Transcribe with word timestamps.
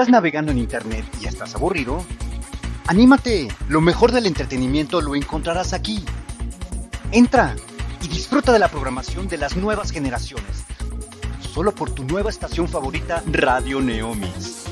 ¿Estás 0.00 0.12
navegando 0.12 0.50
en 0.50 0.56
Internet 0.56 1.04
y 1.20 1.26
estás 1.26 1.54
aburrido? 1.54 2.02
Anímate, 2.86 3.48
lo 3.68 3.82
mejor 3.82 4.12
del 4.12 4.24
entretenimiento 4.24 5.02
lo 5.02 5.14
encontrarás 5.14 5.74
aquí. 5.74 6.02
Entra 7.12 7.54
y 8.00 8.08
disfruta 8.08 8.50
de 8.50 8.58
la 8.58 8.68
programación 8.68 9.28
de 9.28 9.36
las 9.36 9.58
nuevas 9.58 9.90
generaciones. 9.90 10.64
Solo 11.42 11.72
por 11.72 11.90
tu 11.90 12.04
nueva 12.04 12.30
estación 12.30 12.66
favorita, 12.66 13.22
Radio 13.26 13.82
Neomis. 13.82 14.64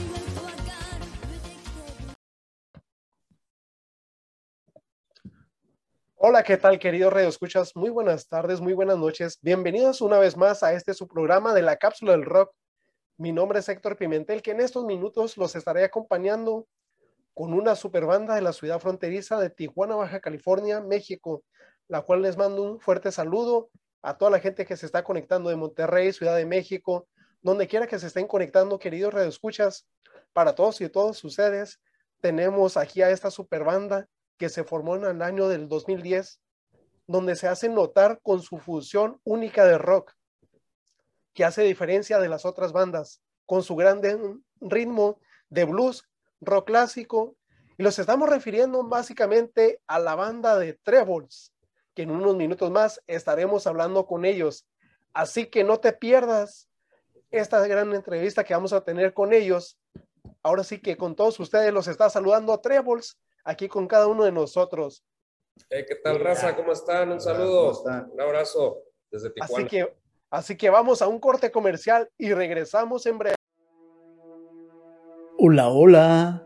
Hola, 6.17 6.43
¿qué 6.43 6.57
tal, 6.57 6.79
queridos 6.79 7.13
Radio 7.13 7.29
Escuchas? 7.29 7.77
Muy 7.77 7.91
buenas 7.91 8.29
tardes, 8.29 8.63
muy 8.63 8.73
buenas 8.73 8.97
noches. 8.97 9.39
Bienvenidos 9.43 10.01
una 10.01 10.19
vez 10.19 10.39
más 10.39 10.63
a 10.63 10.73
este 10.73 10.95
su 10.95 11.07
programa 11.07 11.53
de 11.53 11.61
la 11.61 11.77
Cápsula 11.77 12.13
del 12.13 12.25
Rock. 12.25 12.55
Mi 13.21 13.33
nombre 13.33 13.59
es 13.59 13.69
Héctor 13.69 13.97
Pimentel, 13.97 14.43
que 14.43 14.53
en 14.53 14.61
estos 14.61 14.85
minutos 14.85 15.37
los 15.37 15.57
estaré 15.57 15.83
acompañando 15.83 16.69
con 17.35 17.53
una 17.53 17.75
super 17.75 18.07
banda 18.07 18.37
de 18.37 18.43
la 18.43 18.53
ciudad 18.53 18.79
fronteriza 18.79 19.41
de 19.41 19.51
Tijuana, 19.51 19.97
Baja 19.97 20.21
California, 20.21 20.81
México, 20.81 21.43
la 21.89 22.03
cual 22.03 22.23
les 22.23 22.37
mando 22.37 22.63
un 22.63 22.79
fuerte 22.79 23.11
saludo 23.11 23.71
a 24.03 24.17
toda 24.17 24.31
la 24.31 24.39
gente 24.39 24.65
que 24.65 24.77
se 24.77 24.87
está 24.87 25.03
conectando 25.03 25.51
de 25.51 25.57
Monterrey, 25.57 26.13
Ciudad 26.13 26.37
de 26.37 26.47
México, 26.47 27.09
donde 27.43 27.67
quiera 27.67 27.89
que 27.89 27.99
se 27.99 28.07
estén 28.07 28.29
conectando, 28.29 28.79
queridos 28.79 29.13
Radio 29.13 29.29
Escuchas. 29.29 29.89
Para 30.33 30.55
todos 30.55 30.81
y 30.81 30.89
todos 30.89 31.25
ustedes, 31.25 31.81
tenemos 32.21 32.77
aquí 32.77 33.03
a 33.03 33.11
esta 33.11 33.33
super 33.33 33.65
banda 33.65 34.09
que 34.37 34.49
se 34.49 34.63
formó 34.63 34.95
en 34.95 35.05
el 35.05 35.23
año 35.23 35.49
del 35.49 35.69
2010, 35.69 36.41
donde 37.09 37.35
se 37.35 37.49
hace 37.49 37.69
notar 37.69 38.21
con 38.23 38.43
su 38.43 38.59
fusión 38.59 39.21
única 39.25 39.65
de 39.65 39.77
rock, 39.77 40.15
que 41.39 41.45
hace 41.45 41.63
diferencia 41.63 42.19
de 42.19 42.29
las 42.29 42.45
otras 42.45 42.73
bandas, 42.73 43.23
con 43.47 43.63
su 43.63 43.77
grande 43.77 44.19
ritmo 44.61 45.21
de 45.51 45.63
blues, 45.63 46.03
rock 46.41 46.67
clásico, 46.67 47.37
y 47.77 47.85
los 47.85 47.97
estamos 48.01 48.29
refiriendo 48.29 48.83
básicamente 48.83 49.81
a 49.87 50.01
la 50.01 50.17
banda 50.17 50.59
de 50.59 50.73
Trebles, 50.73 51.53
que 51.95 52.03
en 52.03 52.11
unos 52.11 52.35
minutos 52.35 52.73
más 52.73 53.01
estaremos 53.07 53.69
hablando 53.69 54.05
con 54.05 54.25
ellos. 54.25 54.67
Así 55.13 55.47
que 55.47 55.63
no 55.63 55.79
te 55.79 55.93
pierdas 55.93 56.69
esta 57.31 57.65
gran 57.69 57.95
entrevista 57.95 58.43
que 58.43 58.55
vamos 58.55 58.73
a 58.73 58.83
tener 58.83 59.15
con 59.15 59.33
ellos. 59.33 59.79
Ahora 60.43 60.65
sí 60.65 60.81
que 60.81 60.97
con 60.97 61.15
todos 61.15 61.39
ustedes 61.39 61.73
los 61.73 61.87
está 61.87 62.11
saludando 62.11 62.59
Trebles 62.59 63.17
aquí 63.45 63.69
con 63.69 63.87
cada 63.87 64.09
uno 64.09 64.25
de 64.25 64.33
nosotros. 64.33 65.05
¿Qué 65.71 66.01
tal, 66.03 66.19
raza? 66.19 66.57
¿Cómo 66.57 66.73
están? 66.73 67.13
Un 67.13 67.21
saludo, 67.21 67.81
un 68.13 68.21
abrazo 68.21 68.83
desde 69.09 69.31
Tijuana. 69.31 69.67
Así 69.67 69.69
que, 69.69 70.08
así 70.31 70.57
que 70.57 70.71
vamos 70.71 71.03
a 71.03 71.09
un 71.09 71.19
corte 71.19 71.51
comercial 71.51 72.09
y 72.19 72.33
regresamos 72.33 73.07
en 73.07 73.19
breve. 73.19 73.37
Hola, 75.39 75.69
hola. 75.69 76.45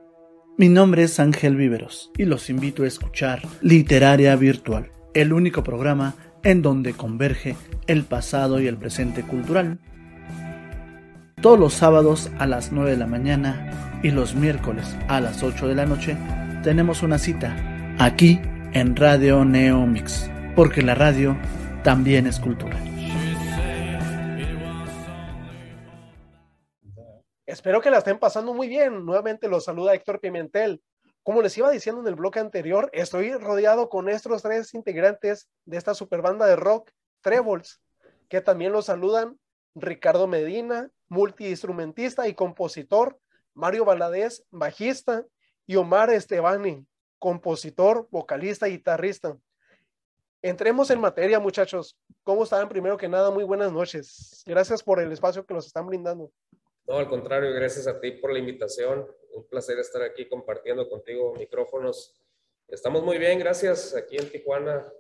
Mi 0.58 0.68
nombre 0.68 1.04
es 1.04 1.18
Ángel 1.18 1.56
Víveros 1.56 2.12
y 2.18 2.24
los 2.24 2.50
invito 2.50 2.82
a 2.82 2.86
escuchar 2.86 3.40
Literaria 3.62 4.36
Virtual, 4.36 4.90
el 5.14 5.32
único 5.32 5.64
programa 5.64 6.14
en 6.42 6.60
donde 6.60 6.92
converge 6.92 7.56
el 7.86 8.04
pasado 8.04 8.60
y 8.60 8.66
el 8.66 8.76
presente 8.76 9.22
cultural. 9.22 9.78
Todos 11.40 11.58
los 11.58 11.72
sábados 11.72 12.30
a 12.38 12.46
las 12.46 12.70
9 12.70 12.92
de 12.92 12.96
la 12.98 13.06
mañana 13.06 14.00
y 14.02 14.10
los 14.10 14.34
miércoles 14.34 14.96
a 15.08 15.20
las 15.20 15.42
8 15.42 15.68
de 15.68 15.74
la 15.74 15.86
noche 15.86 16.16
tenemos 16.62 17.02
una 17.02 17.18
cita 17.18 17.56
aquí 17.98 18.40
en 18.72 18.94
Radio 18.94 19.44
Neomix, 19.44 20.30
porque 20.54 20.82
la 20.82 20.94
radio 20.94 21.36
también 21.82 22.26
es 22.26 22.38
cultura. 22.38 22.91
Espero 27.52 27.82
que 27.82 27.90
la 27.90 27.98
estén 27.98 28.18
pasando 28.18 28.54
muy 28.54 28.66
bien. 28.66 29.04
Nuevamente 29.04 29.46
los 29.46 29.64
saluda 29.64 29.92
Héctor 29.92 30.20
Pimentel. 30.20 30.82
Como 31.22 31.42
les 31.42 31.58
iba 31.58 31.70
diciendo 31.70 32.00
en 32.00 32.06
el 32.06 32.14
bloque 32.14 32.40
anterior, 32.40 32.88
estoy 32.94 33.34
rodeado 33.34 33.90
con 33.90 34.08
estos 34.08 34.40
tres 34.40 34.72
integrantes 34.72 35.50
de 35.66 35.76
esta 35.76 35.92
super 35.92 36.22
banda 36.22 36.46
de 36.46 36.56
rock, 36.56 36.90
Trebles, 37.20 37.82
que 38.30 38.40
también 38.40 38.72
los 38.72 38.86
saludan 38.86 39.38
Ricardo 39.74 40.26
Medina, 40.26 40.90
multiinstrumentista 41.10 42.26
y 42.26 42.32
compositor, 42.32 43.18
Mario 43.52 43.84
Valadez, 43.84 44.46
bajista, 44.50 45.26
y 45.66 45.76
Omar 45.76 46.08
Estebani, 46.08 46.86
compositor, 47.18 48.08
vocalista 48.10 48.66
y 48.66 48.78
guitarrista. 48.78 49.36
Entremos 50.40 50.90
en 50.90 51.00
materia, 51.00 51.38
muchachos. 51.38 51.98
¿Cómo 52.22 52.44
están? 52.44 52.70
Primero 52.70 52.96
que 52.96 53.10
nada, 53.10 53.30
muy 53.30 53.44
buenas 53.44 53.70
noches. 53.72 54.42
Gracias 54.46 54.82
por 54.82 55.00
el 55.00 55.12
espacio 55.12 55.44
que 55.44 55.52
nos 55.52 55.66
están 55.66 55.86
brindando. 55.86 56.32
No, 56.92 56.98
al 56.98 57.08
contrario, 57.08 57.54
gracias 57.54 57.86
a 57.86 57.98
ti 57.98 58.10
por 58.10 58.34
la 58.34 58.38
invitación. 58.38 59.06
Un 59.32 59.48
placer 59.48 59.78
estar 59.78 60.02
aquí 60.02 60.28
compartiendo 60.28 60.90
contigo 60.90 61.34
micrófonos. 61.38 62.22
Estamos 62.68 63.02
muy 63.02 63.16
bien, 63.16 63.38
gracias, 63.38 63.96
aquí 63.96 64.18
en 64.18 64.30
Tijuana, 64.30 64.92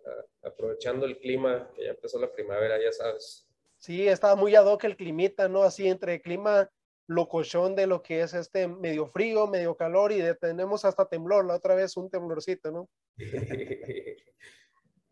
aprovechando 0.42 1.04
el 1.04 1.18
clima, 1.18 1.70
que 1.76 1.84
ya 1.84 1.90
empezó 1.90 2.18
la 2.18 2.32
primavera, 2.32 2.82
ya 2.82 2.90
sabes. 2.92 3.46
Sí, 3.76 4.08
estaba 4.08 4.36
muy 4.36 4.54
ad 4.54 4.64
hoc 4.64 4.84
el 4.84 4.96
climita, 4.96 5.50
¿no? 5.50 5.64
Así 5.64 5.86
entre 5.86 6.22
clima 6.22 6.66
locochón 7.08 7.76
de 7.76 7.86
lo 7.86 8.00
que 8.00 8.22
es 8.22 8.32
este 8.32 8.68
medio 8.68 9.06
frío, 9.06 9.46
medio 9.46 9.76
calor 9.76 10.12
y 10.12 10.22
tenemos 10.40 10.86
hasta 10.86 11.06
temblor, 11.06 11.44
la 11.44 11.56
otra 11.56 11.74
vez 11.74 11.94
un 11.98 12.08
temblorcito, 12.08 12.70
¿no? 12.70 12.88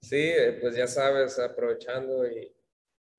Sí, 0.03 0.33
pues 0.63 0.75
ya 0.75 0.87
sabes, 0.87 1.39
aprovechando 1.39 2.27
y, 2.27 2.51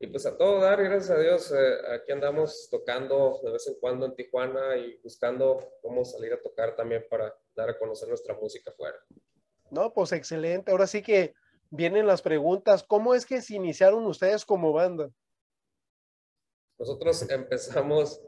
y 0.02 0.08
pues 0.08 0.26
a 0.26 0.36
todo 0.36 0.60
dar, 0.60 0.84
gracias 0.84 1.12
a 1.12 1.20
Dios, 1.20 1.52
eh, 1.52 1.76
aquí 1.94 2.12
andamos 2.12 2.68
tocando 2.72 3.40
de 3.44 3.52
vez 3.52 3.68
en 3.68 3.76
cuando 3.80 4.08
en 4.08 4.16
Tijuana 4.16 4.76
y 4.76 4.98
buscando 5.04 5.76
cómo 5.80 6.04
salir 6.04 6.34
a 6.34 6.42
tocar 6.42 6.76
también 6.76 7.06
para 7.08 7.38
dar 7.56 7.70
a 7.70 7.78
conocer 7.78 8.10
nuestra 8.10 8.34
música 8.34 8.72
afuera. 8.72 8.98
No, 9.70 9.94
pues 9.94 10.12
excelente. 10.12 10.72
Ahora 10.72 10.88
sí 10.88 11.04
que 11.04 11.36
vienen 11.70 12.08
las 12.08 12.24
preguntas. 12.24 12.84
¿Cómo 12.84 13.14
es 13.14 13.28
que 13.28 13.44
se 13.44 13.54
iniciaron 13.54 14.04
ustedes 14.08 14.44
como 14.44 14.74
banda? 14.74 15.12
Nosotros 16.80 17.22
empezamos 17.30 18.22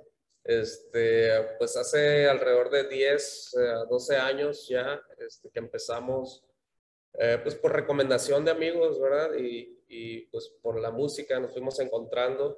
este, 0.44 1.31
pues 1.57 1.75
hace 1.75 2.29
alrededor 2.29 2.69
de 2.69 2.88
10 2.88 3.56
a 3.57 3.85
12 3.85 4.16
años 4.17 4.67
ya 4.67 5.01
este, 5.17 5.50
que 5.50 5.59
empezamos, 5.59 6.45
eh, 7.13 7.40
pues 7.41 7.56
por 7.56 7.74
recomendación 7.74 8.44
de 8.46 8.51
amigos, 8.51 9.00
¿verdad? 9.00 9.34
Y, 9.35 9.84
y, 9.88 10.22
pues 10.28 10.50
por 10.62 10.79
la 10.79 10.91
música 10.91 11.40
nos 11.40 11.53
fuimos 11.53 11.79
encontrando 11.79 12.57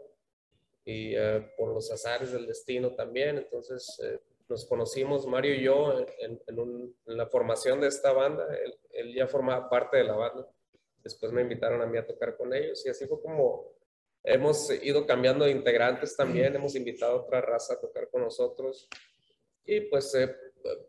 y 0.83 1.15
eh, 1.15 1.51
por 1.57 1.73
los 1.73 1.91
azares 1.91 2.31
del 2.31 2.47
destino 2.47 2.95
también. 2.95 3.37
Entonces 3.37 3.99
eh, 4.03 4.19
nos 4.47 4.65
conocimos, 4.65 5.27
Mario 5.27 5.55
y 5.55 5.63
yo, 5.63 5.99
en, 6.19 6.41
en, 6.47 6.95
la 7.05 7.27
formación 7.27 7.81
de 7.81 7.87
esta 7.87 8.13
banda. 8.13 8.47
Él, 8.63 8.77
él, 8.91 9.13
ya 9.13 9.27
formaba 9.27 9.69
parte 9.69 9.97
de 9.97 10.05
la 10.05 10.15
banda. 10.15 10.47
Después 11.03 11.31
me 11.31 11.41
invitaron 11.41 11.81
a 11.81 11.85
mí 11.85 11.97
a 11.97 12.05
tocar 12.05 12.37
con 12.37 12.53
ellos 12.53 12.85
y 12.85 12.89
así 12.89 13.05
fue 13.05 13.21
como 13.21 13.75
Hemos 14.27 14.71
ido 14.83 15.05
cambiando 15.05 15.45
de 15.45 15.51
integrantes 15.51 16.17
también, 16.17 16.55
hemos 16.55 16.75
invitado 16.75 17.11
a 17.11 17.21
otra 17.21 17.41
raza 17.41 17.75
a 17.75 17.79
tocar 17.79 18.09
con 18.09 18.23
nosotros. 18.23 18.89
Y 19.63 19.81
pues 19.81 20.15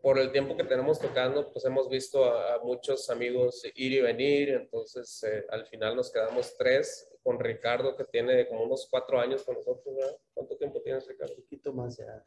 por 0.01 0.19
el 0.19 0.33
tiempo 0.33 0.57
que 0.57 0.65
tenemos 0.65 0.99
tocando, 0.99 1.53
pues 1.53 1.65
hemos 1.65 1.89
visto 1.89 2.25
a, 2.25 2.55
a 2.55 2.59
muchos 2.61 3.09
amigos 3.11 3.65
ir 3.75 3.93
y 3.93 4.01
venir. 4.01 4.51
Entonces 4.51 5.23
eh, 5.25 5.45
al 5.51 5.67
final 5.67 5.97
nos 5.97 6.11
quedamos 6.11 6.57
tres 6.57 7.09
con 7.23 7.41
Ricardo, 7.41 7.97
que 7.97 8.05
tiene 8.05 8.47
como 8.47 8.63
unos 8.63 8.87
cuatro 8.89 9.19
años 9.19 9.43
con 9.43 9.57
nosotros. 9.57 9.95
¿verdad? 9.97 10.17
¿Cuánto 10.33 10.57
tiempo 10.57 10.81
tienes, 10.81 11.07
Ricardo? 11.09 11.35
Un 11.35 11.43
poquito 11.43 11.73
más 11.73 11.97
ya, 11.97 12.25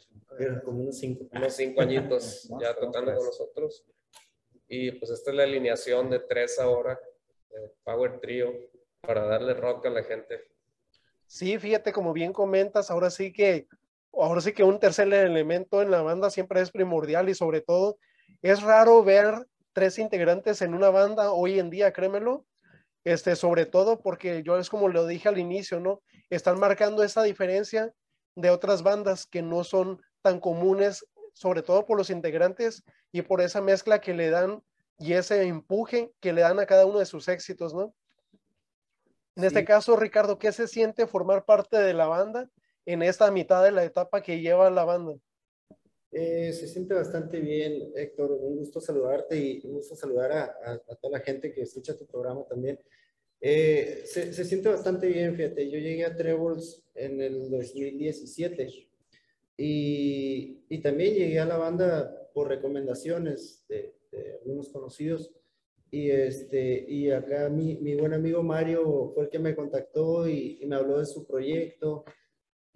como 0.64 0.82
unos 0.82 0.98
cinco. 0.98 1.26
Unos 1.32 1.54
cinco 1.54 1.82
añitos 1.82 2.50
ya 2.62 2.76
tocando 2.76 3.16
con 3.16 3.26
nosotros. 3.26 3.86
Y 4.68 4.92
pues 4.92 5.10
esta 5.12 5.32
es 5.32 5.38
la 5.38 5.44
alineación 5.44 6.10
de 6.10 6.20
tres 6.20 6.60
ahora, 6.60 7.00
eh, 7.52 7.72
Power 7.84 8.20
Trio, 8.20 8.54
para 9.02 9.26
darle 9.26 9.54
rock 9.54 9.86
a 9.86 9.90
la 9.90 10.04
gente. 10.04 10.50
Sí, 11.26 11.58
fíjate, 11.58 11.94
como 11.94 12.12
bien 12.12 12.34
comentas, 12.34 12.92
ahora 12.92 13.10
sí 13.10 13.32
que, 13.32 13.68
ahora 14.14 14.42
sí 14.42 14.54
que 14.54 14.64
un 14.64 14.80
tercer 14.80 15.12
elemento 15.14 15.82
en 15.82 15.92
la 15.92 16.02
banda 16.02 16.30
siempre 16.30 16.62
es 16.62 16.72
primordial 16.72 17.30
y 17.30 17.36
sobre 17.36 17.62
todo 17.62 17.98
es 18.42 18.62
raro 18.62 19.04
ver 19.04 19.48
tres 19.74 20.00
integrantes 20.00 20.62
en 20.62 20.74
una 20.74 20.90
banda 20.90 21.32
hoy 21.32 21.60
en 21.60 21.70
día, 21.70 21.94
créemelo. 21.94 22.46
Este, 23.06 23.36
sobre 23.36 23.66
todo 23.66 24.02
porque 24.02 24.44
yo 24.44 24.58
es 24.58 24.70
como 24.70 24.90
lo 24.90 25.08
dije 25.08 25.30
al 25.30 25.38
inicio, 25.38 25.80
¿no? 25.80 26.02
Están 26.30 26.60
marcando 26.60 27.02
esa 27.04 27.24
diferencia 27.24 27.94
de 28.36 28.50
otras 28.50 28.84
bandas 28.84 29.26
que 29.26 29.42
no 29.42 29.64
son 29.64 30.02
tan 30.22 30.40
comunes, 30.40 31.06
sobre 31.34 31.62
todo 31.62 31.86
por 31.86 31.98
los 31.98 32.10
integrantes 32.10 32.84
y 33.12 33.22
por 33.22 33.42
esa 33.42 33.62
mezcla 33.62 34.00
que 34.00 34.14
le 34.14 34.30
dan 34.30 34.62
y 34.98 35.14
ese 35.14 35.44
empuje 35.44 36.12
que 36.20 36.34
le 36.34 36.42
dan 36.42 36.60
a 36.60 36.66
cada 36.66 36.86
uno 36.86 37.00
de 37.00 37.06
sus 37.06 37.30
éxitos, 37.30 37.74
¿no? 37.74 37.94
En 39.36 39.46
este 39.46 39.64
caso, 39.64 39.96
Ricardo, 39.96 40.38
¿qué 40.38 40.52
se 40.52 40.68
siente 40.68 41.08
formar 41.08 41.46
parte 41.46 41.78
de 41.78 41.94
la 41.94 42.08
banda 42.08 42.50
en 42.94 43.04
esta 43.04 43.30
mitad 43.30 43.64
de 43.64 43.72
la 43.72 43.84
etapa 43.84 44.22
que 44.24 44.42
lleva 44.42 44.70
la 44.72 44.84
banda? 44.84 45.14
Eh, 46.12 46.52
se 46.54 46.68
siente 46.68 46.96
bastante 46.96 47.40
bien, 47.40 47.92
Héctor. 47.96 48.32
Un 48.32 48.58
gusto 48.58 48.82
saludarte 48.82 49.38
y 49.38 49.62
un 49.66 49.74
gusto 49.74 49.96
saludar 49.96 50.32
a, 50.32 50.44
a, 50.44 50.72
a 50.74 50.96
toda 50.96 51.20
la 51.20 51.24
gente 51.24 51.54
que 51.54 51.62
escucha 51.62 51.96
tu 51.96 52.08
programa 52.08 52.46
también. 52.50 52.80
Eh, 53.42 54.02
se, 54.06 54.34
se, 54.34 54.44
siente 54.44 54.70
bastante 54.70 55.08
bien, 55.08 55.36
fíjate. 55.36 55.70
Yo 55.70 55.78
llegué 55.78 56.04
a 56.04 56.16
Trebles 56.16 56.84
en 56.96 57.22
el 57.22 57.52
2017 57.52 58.68
Y, 59.56 60.64
y 60.68 60.82
también 60.82 61.14
llegué 61.14 61.40
a 61.40 61.46
la 61.46 61.58
banda 61.58 62.32
por 62.34 62.48
recomendaciones 62.48 63.66
de, 63.68 63.94
de 64.12 64.34
algunos 64.42 64.70
conocidos. 64.70 65.32
Y, 65.92 66.10
este, 66.10 66.86
y 66.88 67.12
acá 67.12 67.50
mi, 67.50 67.76
mi, 67.78 67.94
buen 67.96 68.14
amigo 68.14 68.42
Mario 68.42 69.12
fue 69.14 69.26
el 69.26 69.30
que 69.30 69.40
me 69.40 69.56
contactó 69.56 70.28
y, 70.28 70.58
y 70.60 70.66
me 70.66 70.76
habló 70.76 70.98
de 70.98 71.06
su 71.06 71.26
proyecto 71.28 72.04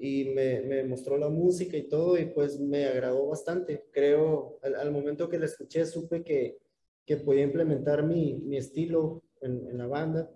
y 0.05 0.25
me, 0.25 0.59
me, 0.59 0.83
mostró 0.83 1.17
la 1.17 1.29
música 1.29 1.77
y 1.77 1.88
todo 1.88 2.17
y 2.17 2.25
pues 2.25 2.59
me 2.59 2.83
agradó 2.83 3.25
bastante. 3.27 3.85
Creo, 3.89 4.59
al, 4.61 4.75
al 4.75 4.91
momento 4.91 5.29
que 5.29 5.39
la 5.39 5.45
escuché 5.45 5.85
supe 5.85 6.25
que, 6.25 6.57
que 7.05 7.15
podía 7.15 7.44
implementar 7.44 8.03
mi, 8.03 8.33
mi 8.33 8.57
estilo 8.57 9.23
en, 9.39 9.65
en, 9.65 9.77
la 9.77 9.88
banda. 9.88 10.29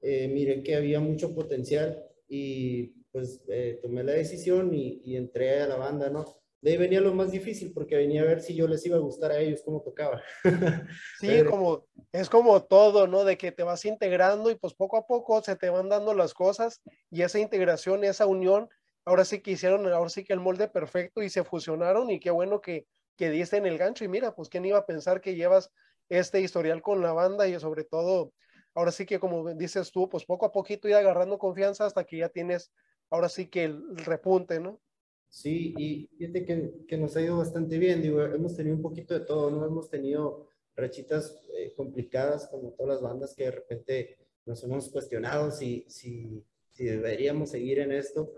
Eh, 0.00 0.28
miré 0.28 0.62
que 0.62 0.76
había 0.76 0.98
mucho 0.98 1.34
potencial 1.34 2.02
y 2.26 2.86
pues 3.12 3.42
eh, 3.48 3.80
tomé 3.82 4.02
la 4.02 4.12
decisión 4.12 4.72
y, 4.72 5.02
y, 5.04 5.16
entré 5.16 5.60
a 5.60 5.68
la 5.68 5.76
banda, 5.76 6.08
¿no? 6.08 6.24
De 6.62 6.70
ahí 6.70 6.76
venía 6.78 7.02
lo 7.02 7.12
más 7.12 7.30
difícil 7.30 7.70
porque 7.74 7.96
venía 7.96 8.22
a 8.22 8.26
ver 8.26 8.40
si 8.40 8.54
yo 8.54 8.66
les 8.66 8.86
iba 8.86 8.96
a 8.96 9.00
gustar 9.00 9.32
a 9.32 9.38
ellos 9.40 9.60
cómo 9.62 9.82
tocaba. 9.82 10.22
sí, 11.20 11.26
Pero... 11.26 11.50
como, 11.50 11.86
es 12.12 12.30
como 12.30 12.62
todo, 12.64 13.06
¿no? 13.06 13.24
De 13.24 13.36
que 13.36 13.52
te 13.52 13.62
vas 13.62 13.84
integrando 13.84 14.50
y 14.50 14.54
pues 14.54 14.72
poco 14.72 14.96
a 14.96 15.06
poco 15.06 15.42
se 15.42 15.54
te 15.54 15.68
van 15.68 15.90
dando 15.90 16.14
las 16.14 16.32
cosas 16.32 16.80
y 17.10 17.20
esa 17.20 17.38
integración, 17.38 18.04
esa 18.04 18.24
unión, 18.26 18.70
ahora 19.04 19.24
sí 19.24 19.40
que 19.40 19.52
hicieron, 19.52 19.86
ahora 19.92 20.10
sí 20.10 20.24
que 20.24 20.32
el 20.32 20.40
molde 20.40 20.68
perfecto 20.68 21.22
y 21.22 21.28
se 21.28 21.44
fusionaron 21.44 22.10
y 22.10 22.20
qué 22.20 22.30
bueno 22.30 22.60
que, 22.60 22.86
que 23.16 23.30
diste 23.30 23.56
en 23.56 23.66
el 23.66 23.78
gancho 23.78 24.04
y 24.04 24.08
mira, 24.08 24.34
pues 24.34 24.48
quién 24.48 24.64
iba 24.64 24.78
a 24.78 24.86
pensar 24.86 25.20
que 25.20 25.34
llevas 25.34 25.70
este 26.08 26.40
historial 26.40 26.82
con 26.82 27.00
la 27.00 27.12
banda 27.12 27.48
y 27.48 27.58
sobre 27.58 27.84
todo, 27.84 28.32
ahora 28.74 28.92
sí 28.92 29.06
que 29.06 29.18
como 29.18 29.54
dices 29.54 29.90
tú, 29.90 30.08
pues 30.08 30.24
poco 30.24 30.46
a 30.46 30.52
poquito 30.52 30.88
ir 30.88 30.94
agarrando 30.94 31.38
confianza 31.38 31.86
hasta 31.86 32.04
que 32.04 32.18
ya 32.18 32.28
tienes, 32.28 32.72
ahora 33.10 33.28
sí 33.28 33.48
que 33.48 33.64
el 33.64 33.96
repunte, 33.96 34.60
¿no? 34.60 34.80
Sí, 35.28 35.74
y 35.78 36.10
fíjate 36.18 36.44
que, 36.44 36.72
que 36.86 36.98
nos 36.98 37.16
ha 37.16 37.22
ido 37.22 37.38
bastante 37.38 37.78
bien, 37.78 38.02
digo, 38.02 38.22
hemos 38.22 38.54
tenido 38.54 38.76
un 38.76 38.82
poquito 38.82 39.14
de 39.14 39.24
todo, 39.24 39.50
¿no? 39.50 39.64
Hemos 39.64 39.88
tenido 39.88 40.48
rachitas 40.76 41.42
eh, 41.56 41.72
complicadas 41.74 42.48
como 42.48 42.72
todas 42.72 42.94
las 42.94 43.02
bandas 43.02 43.34
que 43.34 43.44
de 43.44 43.50
repente 43.50 44.18
nos 44.44 44.62
hemos 44.64 44.90
cuestionado 44.90 45.50
si, 45.50 45.86
si, 45.88 46.44
si 46.70 46.84
deberíamos 46.84 47.50
seguir 47.50 47.78
en 47.78 47.92
esto, 47.92 48.32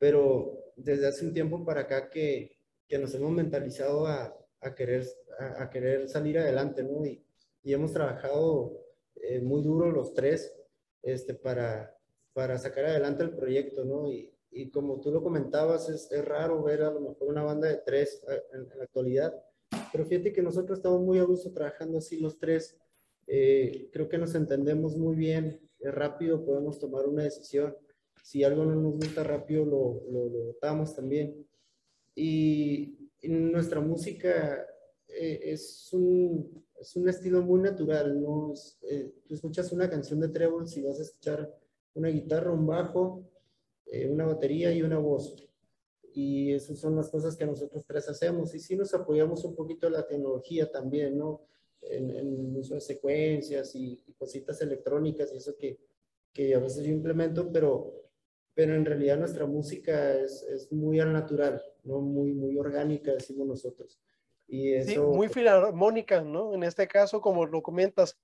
pero 0.00 0.72
desde 0.76 1.06
hace 1.06 1.26
un 1.26 1.34
tiempo 1.34 1.64
para 1.64 1.82
acá 1.82 2.08
que, 2.08 2.56
que 2.88 2.98
nos 2.98 3.14
hemos 3.14 3.30
mentalizado 3.30 4.06
a, 4.06 4.34
a 4.60 4.74
querer, 4.74 5.06
a, 5.38 5.64
a, 5.64 5.70
querer 5.70 6.08
salir 6.08 6.38
adelante, 6.38 6.82
¿no? 6.82 7.04
Y, 7.04 7.22
y 7.62 7.74
hemos 7.74 7.92
trabajado 7.92 8.72
eh, 9.16 9.40
muy 9.40 9.62
duro 9.62 9.90
los 9.92 10.14
tres 10.14 10.56
este, 11.02 11.34
para, 11.34 11.94
para 12.32 12.58
sacar 12.58 12.86
adelante 12.86 13.22
el 13.22 13.36
proyecto, 13.36 13.84
¿no? 13.84 14.10
Y, 14.10 14.32
y 14.50 14.70
como 14.70 15.00
tú 15.00 15.12
lo 15.12 15.22
comentabas, 15.22 15.90
es, 15.90 16.10
es, 16.10 16.24
raro 16.24 16.62
ver 16.62 16.82
a 16.82 16.90
lo 16.90 17.00
mejor 17.00 17.28
una 17.28 17.42
banda 17.42 17.68
de 17.68 17.76
tres 17.84 18.24
eh, 18.28 18.42
en, 18.54 18.62
en, 18.72 18.78
la 18.78 18.84
actualidad, 18.84 19.34
pero 19.92 20.06
fíjate 20.06 20.32
que 20.32 20.42
nosotros 20.42 20.78
estamos 20.78 21.02
muy 21.02 21.18
a 21.18 21.24
gusto 21.24 21.52
trabajando 21.52 21.98
así 21.98 22.18
los 22.18 22.38
tres, 22.38 22.78
eh, 23.26 23.90
creo 23.92 24.08
que 24.08 24.18
nos 24.18 24.34
entendemos 24.34 24.96
muy 24.96 25.14
bien, 25.14 25.60
es 25.78 25.94
rápido, 25.94 26.44
podemos 26.44 26.78
tomar 26.78 27.06
una 27.06 27.22
decisión, 27.22 27.76
si 28.30 28.44
algo 28.44 28.64
no 28.64 28.76
nos 28.76 28.92
gusta 28.92 29.24
rápido 29.24 29.64
lo, 29.64 30.04
lo, 30.08 30.28
lo 30.28 30.44
votamos 30.44 30.94
también, 30.94 31.44
y, 32.14 33.10
y 33.22 33.28
nuestra 33.28 33.80
música 33.80 34.64
eh, 35.08 35.40
es, 35.42 35.92
un, 35.92 36.64
es 36.78 36.94
un 36.94 37.08
estilo 37.08 37.42
muy 37.42 37.60
natural, 37.60 38.22
¿no? 38.22 38.52
Es, 38.52 38.78
eh, 38.88 39.12
tú 39.26 39.34
escuchas 39.34 39.72
una 39.72 39.90
canción 39.90 40.20
de 40.20 40.28
Trébol 40.28 40.68
si 40.68 40.80
vas 40.80 41.00
a 41.00 41.02
escuchar 41.02 41.52
una 41.94 42.06
guitarra, 42.08 42.52
un 42.52 42.68
bajo, 42.68 43.24
eh, 43.86 44.08
una 44.08 44.26
batería 44.26 44.72
y 44.72 44.82
una 44.82 44.98
voz. 44.98 45.34
Y 46.14 46.52
esas 46.52 46.78
son 46.78 46.94
las 46.94 47.10
cosas 47.10 47.36
que 47.36 47.46
nosotros 47.46 47.84
tres 47.84 48.08
hacemos. 48.08 48.54
Y 48.54 48.60
sí 48.60 48.76
nos 48.76 48.94
apoyamos 48.94 49.44
un 49.44 49.56
poquito 49.56 49.88
en 49.88 49.94
la 49.94 50.06
tecnología 50.06 50.70
también, 50.70 51.18
¿no? 51.18 51.42
En, 51.82 52.10
en 52.10 52.56
uso 52.56 52.74
de 52.76 52.80
secuencias 52.80 53.74
y, 53.74 54.04
y, 54.06 54.12
cositas 54.12 54.60
electrónicas 54.60 55.32
y 55.32 55.38
eso 55.38 55.56
que, 55.56 55.80
que 56.32 56.54
a 56.54 56.58
veces 56.60 56.84
yo 56.84 56.92
implemento, 56.92 57.50
pero, 57.50 57.99
pero 58.60 58.74
en 58.74 58.84
realidad 58.84 59.16
nuestra 59.16 59.46
música 59.46 60.12
es, 60.16 60.42
es 60.42 60.70
muy 60.70 61.00
al 61.00 61.14
natural, 61.14 61.62
¿no? 61.82 62.02
Muy, 62.02 62.34
muy 62.34 62.58
orgánica, 62.58 63.10
decimos 63.10 63.46
nosotros. 63.46 63.98
Y 64.46 64.74
eso, 64.74 64.90
sí, 64.90 64.98
muy 64.98 65.28
filarmónica, 65.28 66.20
¿no? 66.20 66.52
En 66.52 66.62
este 66.62 66.86
caso, 66.86 67.22
como 67.22 67.46
lo 67.46 67.62
comentas, 67.62 68.18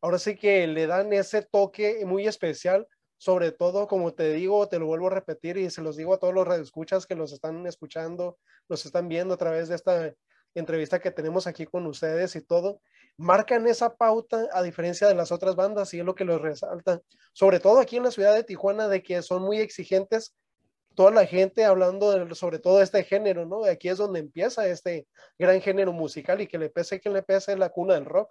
ahora 0.00 0.18
sí 0.18 0.34
que 0.34 0.66
le 0.66 0.88
dan 0.88 1.12
ese 1.12 1.42
toque 1.42 2.04
muy 2.04 2.26
especial 2.26 2.88
sobre 3.18 3.52
todo, 3.52 3.86
como 3.86 4.12
te 4.14 4.32
digo, 4.32 4.68
te 4.68 4.80
lo 4.80 4.86
vuelvo 4.86 5.06
a 5.06 5.10
repetir 5.10 5.56
y 5.58 5.70
se 5.70 5.80
los 5.80 5.96
digo 5.96 6.12
a 6.12 6.18
todos 6.18 6.34
los 6.34 6.46
radioescuchas 6.46 7.06
que 7.06 7.14
los 7.14 7.32
están 7.32 7.64
escuchando, 7.64 8.36
los 8.68 8.84
están 8.84 9.08
viendo 9.08 9.34
a 9.34 9.36
través 9.36 9.68
de 9.68 9.76
esta 9.76 10.12
entrevista 10.56 10.98
que 10.98 11.12
tenemos 11.12 11.46
aquí 11.46 11.66
con 11.66 11.86
ustedes 11.86 12.34
y 12.34 12.40
todo, 12.40 12.82
marcan 13.18 13.66
esa 13.66 13.94
pauta 13.96 14.48
a 14.52 14.62
diferencia 14.62 15.06
de 15.06 15.14
las 15.14 15.30
otras 15.30 15.56
bandas 15.56 15.92
y 15.92 15.98
es 15.98 16.04
lo 16.04 16.14
que 16.14 16.24
los 16.24 16.40
resalta, 16.40 17.02
sobre 17.34 17.60
todo 17.60 17.80
aquí 17.80 17.96
en 17.98 18.04
la 18.04 18.10
ciudad 18.10 18.34
de 18.34 18.44
Tijuana, 18.44 18.88
de 18.88 19.02
que 19.02 19.20
son 19.20 19.42
muy 19.42 19.58
exigentes 19.58 20.34
toda 20.94 21.10
la 21.10 21.26
gente 21.26 21.64
hablando 21.64 22.10
de, 22.12 22.34
sobre 22.34 22.58
todo 22.58 22.80
este 22.80 23.04
género, 23.04 23.44
¿no? 23.44 23.64
Aquí 23.64 23.88
es 23.88 23.98
donde 23.98 24.20
empieza 24.20 24.66
este 24.66 25.06
gran 25.38 25.60
género 25.60 25.92
musical 25.92 26.40
y 26.40 26.46
que 26.46 26.58
le 26.58 26.70
pese 26.70 27.00
que 27.00 27.10
le 27.10 27.22
pese 27.22 27.56
la 27.56 27.68
cuna 27.68 27.94
del 27.94 28.06
rock 28.06 28.30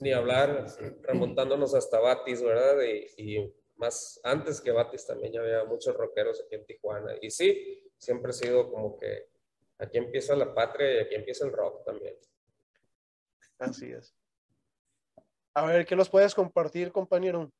ni 0.00 0.12
hablar, 0.12 0.66
remontándonos 1.02 1.74
hasta 1.74 2.00
Batis, 2.00 2.42
¿verdad? 2.42 2.82
Y, 2.82 3.06
y, 3.16 3.54
más 3.76 4.20
antes 4.22 4.60
que 4.60 4.70
Batis 4.70 5.04
también 5.04 5.32
ya 5.32 5.40
había 5.40 5.64
muchos 5.64 5.96
rockeros 5.96 6.40
aquí 6.40 6.54
en 6.54 6.64
Tijuana. 6.64 7.16
Y 7.20 7.30
sí, 7.30 7.90
siempre 7.98 8.30
ha 8.30 8.32
sido 8.32 8.70
como 8.70 8.96
que 8.98 9.26
aquí 9.78 9.98
empieza 9.98 10.36
la 10.36 10.54
patria 10.54 10.94
y 10.94 10.98
aquí 10.98 11.14
empieza 11.16 11.44
el 11.44 11.52
rock 11.52 11.84
también. 11.84 12.14
Así 13.70 13.90
es. 13.90 14.14
A 15.54 15.66
ver, 15.66 15.86
¿qué 15.86 15.94
nos 15.94 16.08
puedes 16.08 16.34
compartir, 16.34 16.90
compañero? 16.90 17.52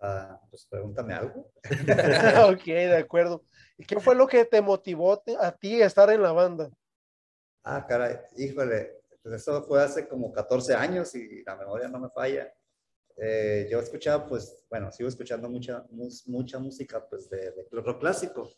Uh, 0.00 0.36
pues 0.50 0.66
pregúntame 0.66 1.14
algo. 1.14 1.50
ok, 2.52 2.64
de 2.64 2.96
acuerdo. 2.96 3.42
¿Y 3.76 3.84
qué 3.84 3.98
fue 4.00 4.14
lo 4.14 4.26
que 4.26 4.44
te 4.44 4.60
motivó 4.60 5.12
a 5.40 5.52
ti 5.52 5.82
a 5.82 5.86
estar 5.86 6.10
en 6.10 6.22
la 6.22 6.32
banda? 6.32 6.70
Ah, 7.64 7.84
caray, 7.86 8.16
híjole, 8.36 9.02
pues 9.22 9.34
eso 9.34 9.62
fue 9.64 9.82
hace 9.82 10.08
como 10.08 10.32
14 10.32 10.74
años 10.74 11.14
y 11.14 11.42
la 11.44 11.56
memoria 11.56 11.88
no 11.88 11.98
me 11.98 12.10
falla. 12.10 12.52
Eh, 13.16 13.66
yo 13.70 13.80
escuchaba, 13.80 14.26
pues, 14.26 14.64
bueno, 14.70 14.92
sigo 14.92 15.08
escuchando 15.08 15.50
mucha, 15.50 15.84
mucha 16.26 16.58
música, 16.58 17.04
pues, 17.08 17.28
de, 17.28 17.50
de 17.50 17.66
rock 17.70 18.00
clásico. 18.00 18.48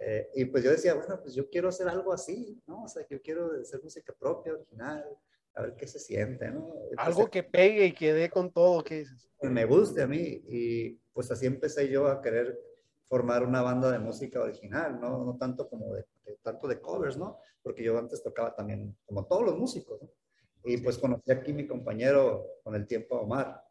Eh, 0.00 0.30
y 0.34 0.44
pues 0.46 0.64
yo 0.64 0.70
decía, 0.70 0.94
bueno, 0.94 1.20
pues 1.20 1.34
yo 1.34 1.48
quiero 1.50 1.68
hacer 1.68 1.86
algo 1.86 2.12
así, 2.12 2.62
¿no? 2.66 2.84
O 2.84 2.88
sea, 2.88 3.06
yo 3.08 3.20
quiero 3.20 3.52
hacer 3.60 3.82
música 3.82 4.14
propia, 4.18 4.54
original, 4.54 5.04
a 5.54 5.62
ver 5.62 5.74
qué 5.76 5.86
se 5.86 5.98
siente, 5.98 6.50
¿no? 6.50 6.74
Entonces, 6.90 6.98
algo 6.98 7.30
que 7.30 7.42
pegue 7.42 7.86
y 7.86 7.92
que 7.92 8.12
dé 8.12 8.30
con 8.30 8.52
todo, 8.52 8.82
¿qué 8.84 9.00
dices? 9.00 9.30
Me 9.42 9.64
guste 9.64 10.02
a 10.02 10.06
mí. 10.06 10.42
Y 10.48 10.90
pues 11.12 11.30
así 11.30 11.46
empecé 11.46 11.88
yo 11.88 12.06
a 12.06 12.20
querer 12.20 12.58
formar 13.08 13.44
una 13.44 13.62
banda 13.62 13.90
de 13.90 13.98
música 13.98 14.40
original, 14.40 15.00
no, 15.00 15.24
no 15.24 15.36
tanto 15.36 15.68
como 15.68 15.94
de, 15.94 16.06
de, 16.24 16.38
tanto 16.42 16.68
de 16.68 16.80
covers, 16.80 17.16
¿no? 17.16 17.38
Porque 17.62 17.82
yo 17.82 17.98
antes 17.98 18.22
tocaba 18.22 18.54
también, 18.54 18.96
como 19.04 19.26
todos 19.26 19.44
los 19.44 19.58
músicos, 19.58 20.00
¿no? 20.00 20.10
Y 20.64 20.76
pues 20.76 20.98
conocí 20.98 21.32
aquí 21.32 21.52
mi 21.52 21.66
compañero 21.66 22.60
con 22.62 22.74
el 22.74 22.86
tiempo 22.86 23.16
a 23.16 23.22
Omar. 23.22 23.64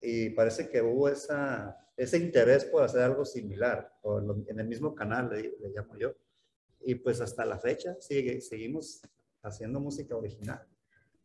Y 0.00 0.30
parece 0.30 0.68
que 0.68 0.82
hubo 0.82 1.08
esa, 1.08 1.76
ese 1.96 2.18
interés 2.18 2.64
por 2.64 2.82
hacer 2.82 3.02
algo 3.02 3.24
similar, 3.24 3.92
o 4.02 4.20
en 4.20 4.60
el 4.60 4.68
mismo 4.68 4.94
canal 4.94 5.30
le, 5.30 5.56
le 5.58 5.68
llamo 5.74 5.96
yo. 5.96 6.14
Y 6.80 6.96
pues 6.96 7.20
hasta 7.20 7.44
la 7.44 7.58
fecha 7.58 7.96
sigue, 8.00 8.40
seguimos 8.40 9.00
haciendo 9.42 9.80
música 9.80 10.16
original. 10.16 10.66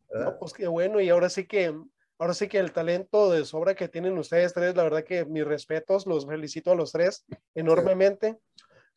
¿Verdad? 0.08 0.32
No, 0.32 0.38
pues 0.38 0.52
qué 0.52 0.66
bueno, 0.66 1.00
y 1.00 1.08
ahora 1.08 1.28
sí 1.28 1.46
que 1.46 1.74
ahora 2.18 2.34
sí 2.34 2.48
que 2.48 2.58
el 2.58 2.72
talento 2.72 3.30
de 3.30 3.44
sobra 3.44 3.74
que 3.74 3.88
tienen 3.88 4.18
ustedes 4.18 4.52
tres, 4.52 4.74
la 4.74 4.82
verdad 4.82 5.04
que 5.04 5.24
mis 5.24 5.44
respetos, 5.44 6.06
los 6.06 6.26
felicito 6.26 6.72
a 6.72 6.74
los 6.74 6.92
tres 6.92 7.24
enormemente, 7.54 8.38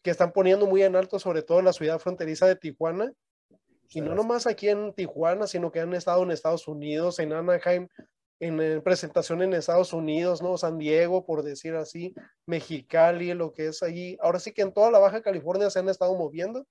que 0.01 0.09
están 0.09 0.31
poniendo 0.31 0.65
muy 0.65 0.83
en 0.83 0.95
alto, 0.95 1.19
sobre 1.19 1.43
todo 1.43 1.59
en 1.59 1.65
la 1.65 1.73
ciudad 1.73 1.99
fronteriza 1.99 2.47
de 2.47 2.55
Tijuana, 2.55 3.13
y 3.93 4.01
no 4.01 4.15
nomás 4.15 4.47
aquí 4.47 4.69
en 4.69 4.93
Tijuana, 4.93 5.47
sino 5.47 5.71
que 5.71 5.81
han 5.81 5.93
estado 5.93 6.23
en 6.23 6.31
Estados 6.31 6.67
Unidos, 6.67 7.19
en 7.19 7.33
Anaheim, 7.33 7.89
en, 8.39 8.59
en, 8.61 8.81
presentación 8.81 9.41
en 9.41 9.53
Estados 9.53 9.91
Unidos, 9.91 10.41
¿no? 10.41 10.57
San 10.57 10.77
Diego, 10.77 11.25
por 11.25 11.43
decir 11.43 11.75
así, 11.75 12.15
Mexicali, 12.45 13.33
lo 13.33 13.51
que 13.53 13.67
es 13.67 13.83
ahí. 13.83 14.17
Ahora 14.21 14.39
sí 14.39 14.53
que 14.53 14.61
en 14.61 14.73
toda 14.73 14.91
la 14.91 14.99
Baja 14.99 15.21
California 15.21 15.69
se 15.69 15.79
han 15.79 15.89
estado 15.89 16.15
moviendo. 16.15 16.65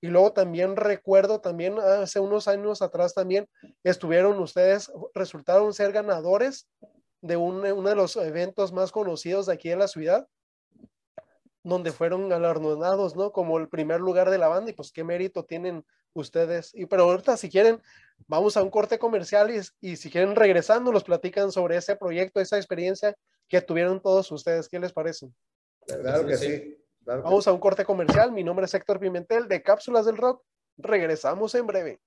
Y 0.00 0.08
luego 0.08 0.32
también 0.32 0.76
recuerdo, 0.76 1.40
también 1.40 1.78
hace 1.78 2.20
unos 2.20 2.48
años 2.48 2.80
atrás 2.80 3.14
también 3.14 3.48
estuvieron 3.84 4.38
ustedes, 4.38 4.90
resultaron 5.14 5.74
ser 5.74 5.92
ganadores 5.92 6.68
de 7.20 7.36
un, 7.36 7.64
uno 7.64 7.88
de 7.88 7.96
los 7.96 8.16
eventos 8.16 8.72
más 8.72 8.92
conocidos 8.92 9.46
de 9.46 9.52
aquí 9.52 9.68
de 9.68 9.76
la 9.76 9.88
ciudad, 9.88 10.26
donde 11.62 11.92
fueron 11.92 12.28
galardonados, 12.30 13.14
¿no? 13.14 13.32
Como 13.32 13.58
el 13.58 13.68
primer 13.68 14.00
lugar 14.00 14.30
de 14.30 14.38
la 14.38 14.48
banda 14.48 14.70
y 14.70 14.74
pues 14.74 14.90
qué 14.90 15.04
mérito 15.04 15.44
tienen 15.44 15.84
ustedes. 16.14 16.70
Y 16.74 16.86
pero 16.86 17.04
ahorita 17.04 17.36
si 17.36 17.50
quieren, 17.50 17.80
vamos 18.26 18.56
a 18.56 18.62
un 18.62 18.70
corte 18.70 18.98
comercial 18.98 19.50
y, 19.50 19.60
y 19.86 19.96
si 19.96 20.10
quieren 20.10 20.34
regresando, 20.34 20.90
nos 20.92 21.04
platican 21.04 21.52
sobre 21.52 21.76
ese 21.76 21.96
proyecto, 21.96 22.40
esa 22.40 22.56
experiencia 22.56 23.14
que 23.48 23.60
tuvieron 23.60 24.00
todos 24.00 24.32
ustedes. 24.32 24.68
¿Qué 24.68 24.78
les 24.78 24.92
parece? 24.92 25.30
Claro 25.86 26.26
que 26.26 26.36
sí. 26.36 26.79
Vamos 27.18 27.48
a 27.48 27.52
un 27.52 27.58
corte 27.58 27.84
comercial. 27.84 28.30
Mi 28.30 28.44
nombre 28.44 28.66
es 28.66 28.74
Héctor 28.74 29.00
Pimentel 29.00 29.48
de 29.48 29.62
Cápsulas 29.62 30.06
del 30.06 30.16
Rock. 30.16 30.44
Regresamos 30.76 31.54
en 31.56 31.66
breve. 31.66 32.00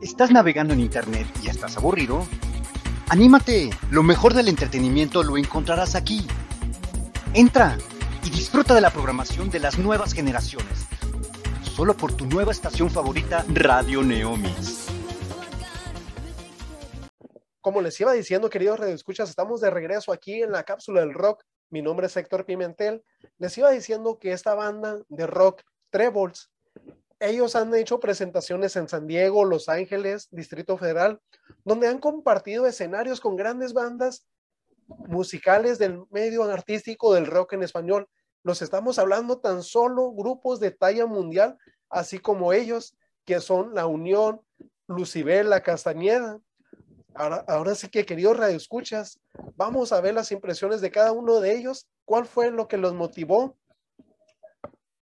¿Estás 0.00 0.32
navegando 0.32 0.72
en 0.72 0.80
Internet 0.80 1.26
y 1.42 1.48
estás 1.48 1.76
aburrido? 1.76 2.26
Anímate, 3.08 3.70
lo 3.90 4.02
mejor 4.02 4.32
del 4.34 4.48
entretenimiento 4.48 5.22
lo 5.22 5.36
encontrarás 5.36 5.94
aquí. 5.94 6.26
Entra 7.34 7.76
y 8.24 8.30
disfruta 8.30 8.74
de 8.74 8.80
la 8.80 8.90
programación 8.90 9.50
de 9.50 9.60
las 9.60 9.78
nuevas 9.78 10.12
generaciones. 10.14 10.81
Solo 11.74 11.96
por 11.96 12.14
tu 12.14 12.26
nueva 12.26 12.52
estación 12.52 12.90
favorita, 12.90 13.46
Radio 13.48 14.02
Neomis. 14.02 14.88
Como 17.62 17.80
les 17.80 17.98
iba 17.98 18.12
diciendo, 18.12 18.50
queridos 18.50 18.78
redescuchas, 18.78 19.30
estamos 19.30 19.62
de 19.62 19.70
regreso 19.70 20.12
aquí 20.12 20.42
en 20.42 20.52
la 20.52 20.64
cápsula 20.64 21.00
del 21.00 21.14
rock. 21.14 21.42
Mi 21.70 21.80
nombre 21.80 22.08
es 22.08 22.16
Héctor 22.18 22.44
Pimentel. 22.44 23.02
Les 23.38 23.56
iba 23.56 23.70
diciendo 23.70 24.18
que 24.18 24.32
esta 24.32 24.54
banda 24.54 25.00
de 25.08 25.26
rock, 25.26 25.62
Trebles, 25.88 26.50
ellos 27.18 27.56
han 27.56 27.74
hecho 27.74 28.00
presentaciones 28.00 28.76
en 28.76 28.86
San 28.86 29.06
Diego, 29.06 29.46
Los 29.46 29.70
Ángeles, 29.70 30.28
Distrito 30.30 30.76
Federal, 30.76 31.22
donde 31.64 31.88
han 31.88 32.00
compartido 32.00 32.66
escenarios 32.66 33.18
con 33.18 33.34
grandes 33.34 33.72
bandas 33.72 34.26
musicales 34.88 35.78
del 35.78 36.02
medio 36.10 36.44
artístico 36.44 37.14
del 37.14 37.24
rock 37.24 37.54
en 37.54 37.62
español. 37.62 38.08
Nos 38.44 38.60
estamos 38.60 38.98
hablando 38.98 39.38
tan 39.38 39.62
solo 39.62 40.12
grupos 40.12 40.58
de 40.58 40.70
talla 40.72 41.06
mundial, 41.06 41.58
así 41.88 42.18
como 42.18 42.52
ellos, 42.52 42.96
que 43.24 43.40
son 43.40 43.74
La 43.74 43.86
Unión, 43.86 44.40
Lucibel, 44.88 45.48
La 45.48 45.62
Castañeda. 45.62 46.40
Ahora, 47.14 47.44
ahora 47.46 47.74
sí 47.74 47.88
que, 47.88 48.04
queridos 48.04 48.36
radioescuchas, 48.36 49.20
vamos 49.54 49.92
a 49.92 50.00
ver 50.00 50.14
las 50.14 50.32
impresiones 50.32 50.80
de 50.80 50.90
cada 50.90 51.12
uno 51.12 51.40
de 51.40 51.54
ellos, 51.54 51.86
cuál 52.04 52.26
fue 52.26 52.50
lo 52.50 52.66
que 52.66 52.78
los 52.78 52.94
motivó 52.94 53.56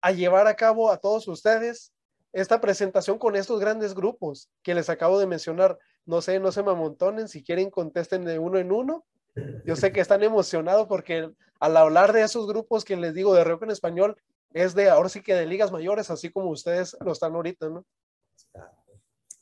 a 0.02 0.12
llevar 0.12 0.48
a 0.48 0.56
cabo 0.56 0.90
a 0.90 0.98
todos 0.98 1.28
ustedes 1.28 1.92
esta 2.34 2.62
presentación 2.62 3.18
con 3.18 3.36
estos 3.36 3.60
grandes 3.60 3.94
grupos 3.94 4.50
que 4.64 4.76
les 4.76 4.90
acabo 4.90 5.20
de 5.20 5.28
mencionar. 5.28 5.78
No 6.06 6.22
sé, 6.22 6.40
no 6.40 6.52
se 6.52 6.64
me 6.64 6.72
amontonen, 6.72 7.28
si 7.28 7.44
quieren 7.44 7.70
contesten 7.70 8.26
de 8.26 8.40
uno 8.40 8.58
en 8.58 8.72
uno. 8.72 9.06
Yo 9.66 9.76
sé 9.76 9.92
que 9.92 10.02
están 10.02 10.24
emocionados 10.24 10.88
porque 10.88 11.30
al 11.60 11.78
hablar 11.78 12.14
de 12.14 12.24
esos 12.24 12.48
grupos 12.48 12.86
que 12.86 12.96
les 12.96 13.14
digo 13.14 13.34
de 13.34 13.44
rock 13.44 13.64
en 13.64 13.72
español, 13.72 14.16
es 14.54 14.76
de 14.76 14.90
ahora 14.90 15.10
sí 15.10 15.22
que 15.22 15.36
de 15.36 15.46
ligas 15.46 15.72
mayores, 15.72 16.10
así 16.10 16.32
como 16.32 16.50
ustedes 16.50 16.96
lo 17.02 17.12
están 17.12 17.36
ahorita, 17.36 17.70
¿no? 17.70 17.86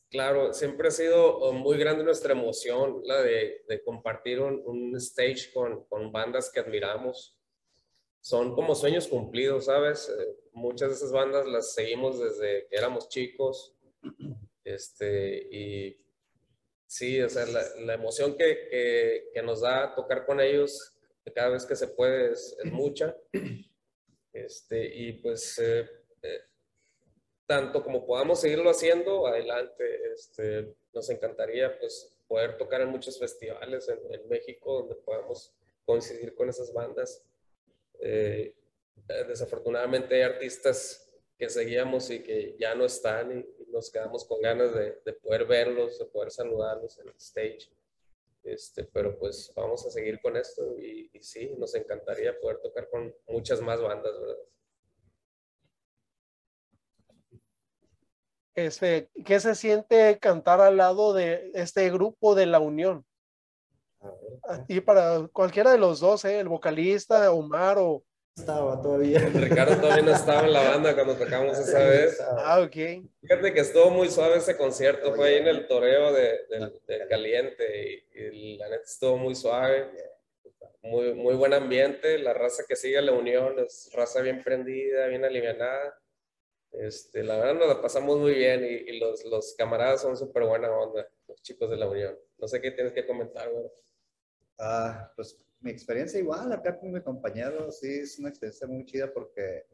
Claro, 0.10 0.54
siempre 0.54 0.88
ha 0.88 0.92
sido 0.92 1.52
muy 1.52 1.78
grande 1.78 2.04
nuestra 2.04 2.32
emoción, 2.32 3.02
la 3.04 3.22
de, 3.22 3.66
compartir 3.84 4.40
un, 4.40 4.96
stage 4.96 5.52
con, 5.54 5.84
con, 5.86 6.12
bandas 6.12 6.50
que 6.52 6.60
admiramos. 6.60 7.38
Son 8.22 8.56
como 8.56 8.76
sueños 8.76 9.08
cumplidos, 9.08 9.66
¿sabes? 9.66 10.10
Eh, 10.10 10.38
muchas 10.54 10.90
de 10.90 10.96
esas 10.96 11.12
bandas 11.12 11.46
las 11.46 11.74
seguimos 11.74 12.20
desde 12.20 12.66
que 12.68 12.76
éramos 12.76 13.10
chicos. 13.10 13.76
Este, 14.64 15.48
y 15.52 16.05
sí, 16.96 17.22
o 17.22 17.30
sea, 17.30 17.46
la, 17.46 17.94
emoción 17.94 18.38
que, 18.38 19.30
que, 19.34 19.42
nos 19.42 19.62
da 19.62 19.94
tocar 19.94 20.26
con 20.26 20.40
ellos 20.40 20.98
cada 21.34 21.50
vez 21.50 21.66
que 21.66 21.76
se 21.76 21.90
puede 21.90 22.32
es, 22.32 22.58
mucha. 22.66 23.16
Este, 24.32 24.94
y 24.94 25.14
pues, 25.14 25.58
eh, 25.60 25.90
eh, 26.22 26.42
tanto 27.46 27.82
como 27.82 28.06
podamos 28.06 28.42
seguirlo 28.42 28.70
haciendo, 28.70 29.28
adelante. 29.28 30.12
Este, 30.14 30.76
nos 30.94 31.10
encantaría 31.10 31.80
pues 31.80 32.14
poder 32.28 32.58
tocar 32.58 32.82
en 32.82 32.90
muchos 32.90 33.18
festivales 33.18 33.88
en, 33.88 34.00
en 34.14 34.28
México 34.28 34.80
donde 34.80 34.96
podamos 34.96 35.54
coincidir 35.86 36.36
con 36.36 36.50
esas 36.50 36.74
bandas. 36.74 37.24
Eh, 38.02 38.56
desafortunadamente 39.28 40.16
hay 40.16 40.22
artistas 40.24 41.05
que 41.38 41.50
seguíamos 41.50 42.10
y 42.10 42.24
que 42.24 42.56
ya 42.60 42.76
no 42.76 42.86
están 42.86 43.32
y, 43.32 43.64
y 43.64 43.72
nos 43.72 43.92
quedamos 43.92 44.26
con 44.26 44.42
ganas 44.42 44.74
de, 44.74 45.02
de, 45.06 45.14
poder 45.14 45.46
verlos, 45.46 46.00
de 46.00 46.06
poder 46.06 46.32
saludarlos 46.32 46.98
en 47.00 47.10
el 47.10 47.16
stage. 47.16 47.70
Este, 48.44 48.84
pero 48.84 49.18
pues 49.18 49.52
vamos 49.56 49.86
a 49.86 49.90
seguir 49.90 50.22
con 50.22 50.38
esto 50.38 50.78
y, 50.80 51.10
y, 51.12 51.24
sí, 51.24 51.56
nos 51.58 51.74
encantaría 51.74 52.40
poder 52.40 52.60
tocar 52.60 52.90
con 52.90 53.14
muchas 53.28 53.60
más 53.60 53.82
bandas, 53.82 54.20
¿verdad? 54.20 54.38
Este, 58.54 59.10
¿Qué 59.26 59.40
se 59.40 59.54
siente 59.56 60.18
cantar 60.20 60.62
al 60.62 60.78
lado 60.78 61.14
de 61.14 61.52
este 61.56 61.92
grupo 61.92 62.36
de 62.36 62.46
la 62.46 62.60
Unión? 62.60 63.06
Y 64.68 64.80
para 64.80 65.28
cualquiera 65.34 65.72
de 65.72 65.78
los 65.78 66.00
dos, 66.00 66.24
¿eh? 66.26 66.40
el 66.40 66.48
vocalista, 66.48 67.32
Omar 67.32 67.78
o... 67.80 68.04
Estaba 68.38 68.82
todavía. 68.82 69.20
Ricardo 69.34 69.80
todavía 69.80 70.04
no 70.04 70.12
estaba 70.12 70.46
en 70.46 70.54
la 70.54 70.70
banda 70.70 70.94
cuando 70.94 71.16
tocamos 71.16 71.58
esa 71.58 71.80
vez. 71.80 72.20
Ah, 72.22 72.60
ok. 72.60 73.06
Fíjate 73.22 73.54
que 73.54 73.62
estuvo 73.62 73.90
muy 73.90 74.10
suave 74.10 74.38
ese 74.38 74.58
concierto, 74.58 75.16
fue 75.16 75.30
ahí 75.30 75.36
en 75.36 75.48
el 75.48 75.68
toreo 75.68 76.12
de, 76.12 76.46
de, 76.50 76.74
de 76.86 77.08
Caliente 77.08 78.04
y, 78.14 78.20
y, 78.20 78.58
la 78.58 78.68
neta 78.68 78.84
estuvo 78.84 79.18
muy 79.18 79.36
suave, 79.36 79.90
muy, 80.82 81.14
muy 81.14 81.36
buen 81.36 81.54
ambiente, 81.54 82.20
la 82.20 82.34
raza 82.34 82.64
que 82.68 82.76
sigue 82.76 83.02
la 83.02 83.14
unión 83.14 83.58
es 83.60 83.90
raza 83.94 84.22
bien 84.22 84.44
prendida, 84.44 85.08
bien 85.08 85.24
alivianada. 85.24 85.98
Este, 86.74 87.24
la 87.24 87.38
verdad 87.38 87.54
nos 87.54 87.68
la 87.70 87.82
pasamos 87.82 88.20
muy 88.20 88.34
bien 88.34 88.66
y, 88.66 88.92
y 88.92 89.00
los, 89.00 89.24
los, 89.24 89.56
camaradas 89.56 90.02
son 90.02 90.18
súper 90.18 90.44
buena 90.44 90.70
onda, 90.70 91.08
los 91.30 91.42
chicos 91.42 91.70
de 91.70 91.78
la 91.78 91.88
unión. 91.88 92.20
No 92.38 92.50
sé 92.50 92.62
qué 92.62 92.72
tienes 92.72 92.92
que 92.92 93.08
comentar, 93.08 93.50
güey. 93.50 93.66
Ah, 94.58 95.12
pues 95.16 95.38
mi 95.60 95.72
experiencia 95.72 96.20
igual 96.20 96.52
acá 96.52 96.80
con 96.80 96.92
mi 96.92 97.02
compañero, 97.02 97.72
sí, 97.72 98.00
es 98.00 98.20
una 98.20 98.30
experiencia 98.30 98.68
muy 98.68 98.86
chida 98.86 99.12
porque 99.12 99.66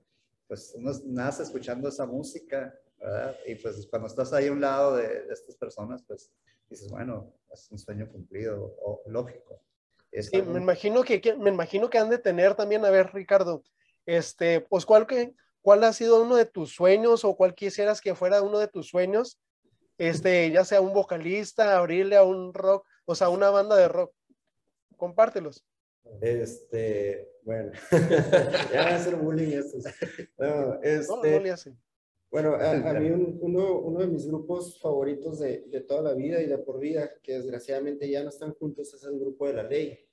pues 0.48 0.74
uno 0.76 0.92
nace 1.06 1.44
escuchando 1.44 1.88
esa 1.90 2.06
música, 2.06 2.74
¿verdad? 3.00 3.38
Y 3.46 3.56
pues 3.56 3.88
cuando 3.88 4.08
estás 4.08 4.34
ahí 4.34 4.48
a 4.48 4.52
un 4.52 4.62
lado 4.62 4.96
de, 4.98 5.26
de 5.26 5.34
estas 5.34 5.56
personas, 5.56 6.04
pues 6.04 6.32
dices, 6.70 6.90
bueno, 6.90 7.34
es 7.52 7.70
un 7.72 7.78
sueño 7.78 8.10
cumplido, 8.10 8.76
o 8.82 9.04
lógico. 9.08 9.62
Sí, 10.20 10.42
me 10.42 10.60
imagino 10.60 11.04
que, 11.04 11.22
que, 11.22 11.36
me 11.36 11.50
imagino 11.50 11.90
que 11.90 11.98
han 11.98 12.10
de 12.10 12.18
tener 12.18 12.56
también, 12.56 12.84
a 12.84 12.90
ver, 12.90 13.14
Ricardo, 13.14 13.64
este, 14.06 14.60
pues 14.62 14.86
cuál, 14.86 15.08
que, 15.08 15.34
cuál 15.62 15.84
ha 15.84 15.94
sido 15.94 16.22
uno 16.22 16.36
de 16.36 16.46
tus 16.46 16.74
sueños 16.74 17.24
o 17.24 17.36
cuál 17.36 17.56
quisieras 17.56 18.02
que 18.02 18.14
fuera 18.14 18.42
uno 18.42 18.60
de 18.60 18.68
tus 18.68 18.90
sueños, 18.90 19.40
este, 19.98 20.52
ya 20.52 20.66
sea 20.66 20.82
un 20.82 20.94
vocalista, 20.94 21.78
abrirle 21.78 22.18
a 22.18 22.24
un 22.24 22.54
rock, 22.54 22.86
o 23.06 23.16
sea, 23.16 23.30
una 23.30 23.50
banda 23.50 23.78
de 23.78 23.88
rock. 23.88 24.14
Compártelos. 25.01 25.65
Este, 26.22 27.27
bueno, 27.41 27.72
ya 28.72 28.84
van 28.84 28.93
a 28.93 28.96
hacer 28.98 29.15
bullying 29.15 29.58
estos. 29.58 29.84
No, 30.38 30.79
este, 30.84 31.08
no, 31.08 31.24
no 31.24 31.39
le 31.39 31.50
hacen. 31.50 31.75
Bueno, 32.29 32.53
a, 32.53 32.70
a 32.70 32.93
mí 33.00 33.10
un, 33.10 33.39
uno, 33.41 33.79
uno, 33.79 34.01
de 34.01 34.05
mis 34.05 34.27
grupos 34.27 34.79
favoritos 34.79 35.39
de, 35.39 35.62
de, 35.62 35.81
toda 35.81 36.03
la 36.03 36.13
vida 36.13 36.39
y 36.39 36.46
de 36.46 36.60
por 36.60 36.79
vida, 36.79 37.10
que 37.24 37.34
desgraciadamente 37.34 38.08
ya 38.12 38.22
no 38.22 38.29
están 38.29 38.53
juntos, 38.53 38.93
es 38.93 39.03
el 39.03 39.20
grupo 39.20 39.48
de 39.48 39.53
La 39.53 39.63
Ley, 39.63 40.08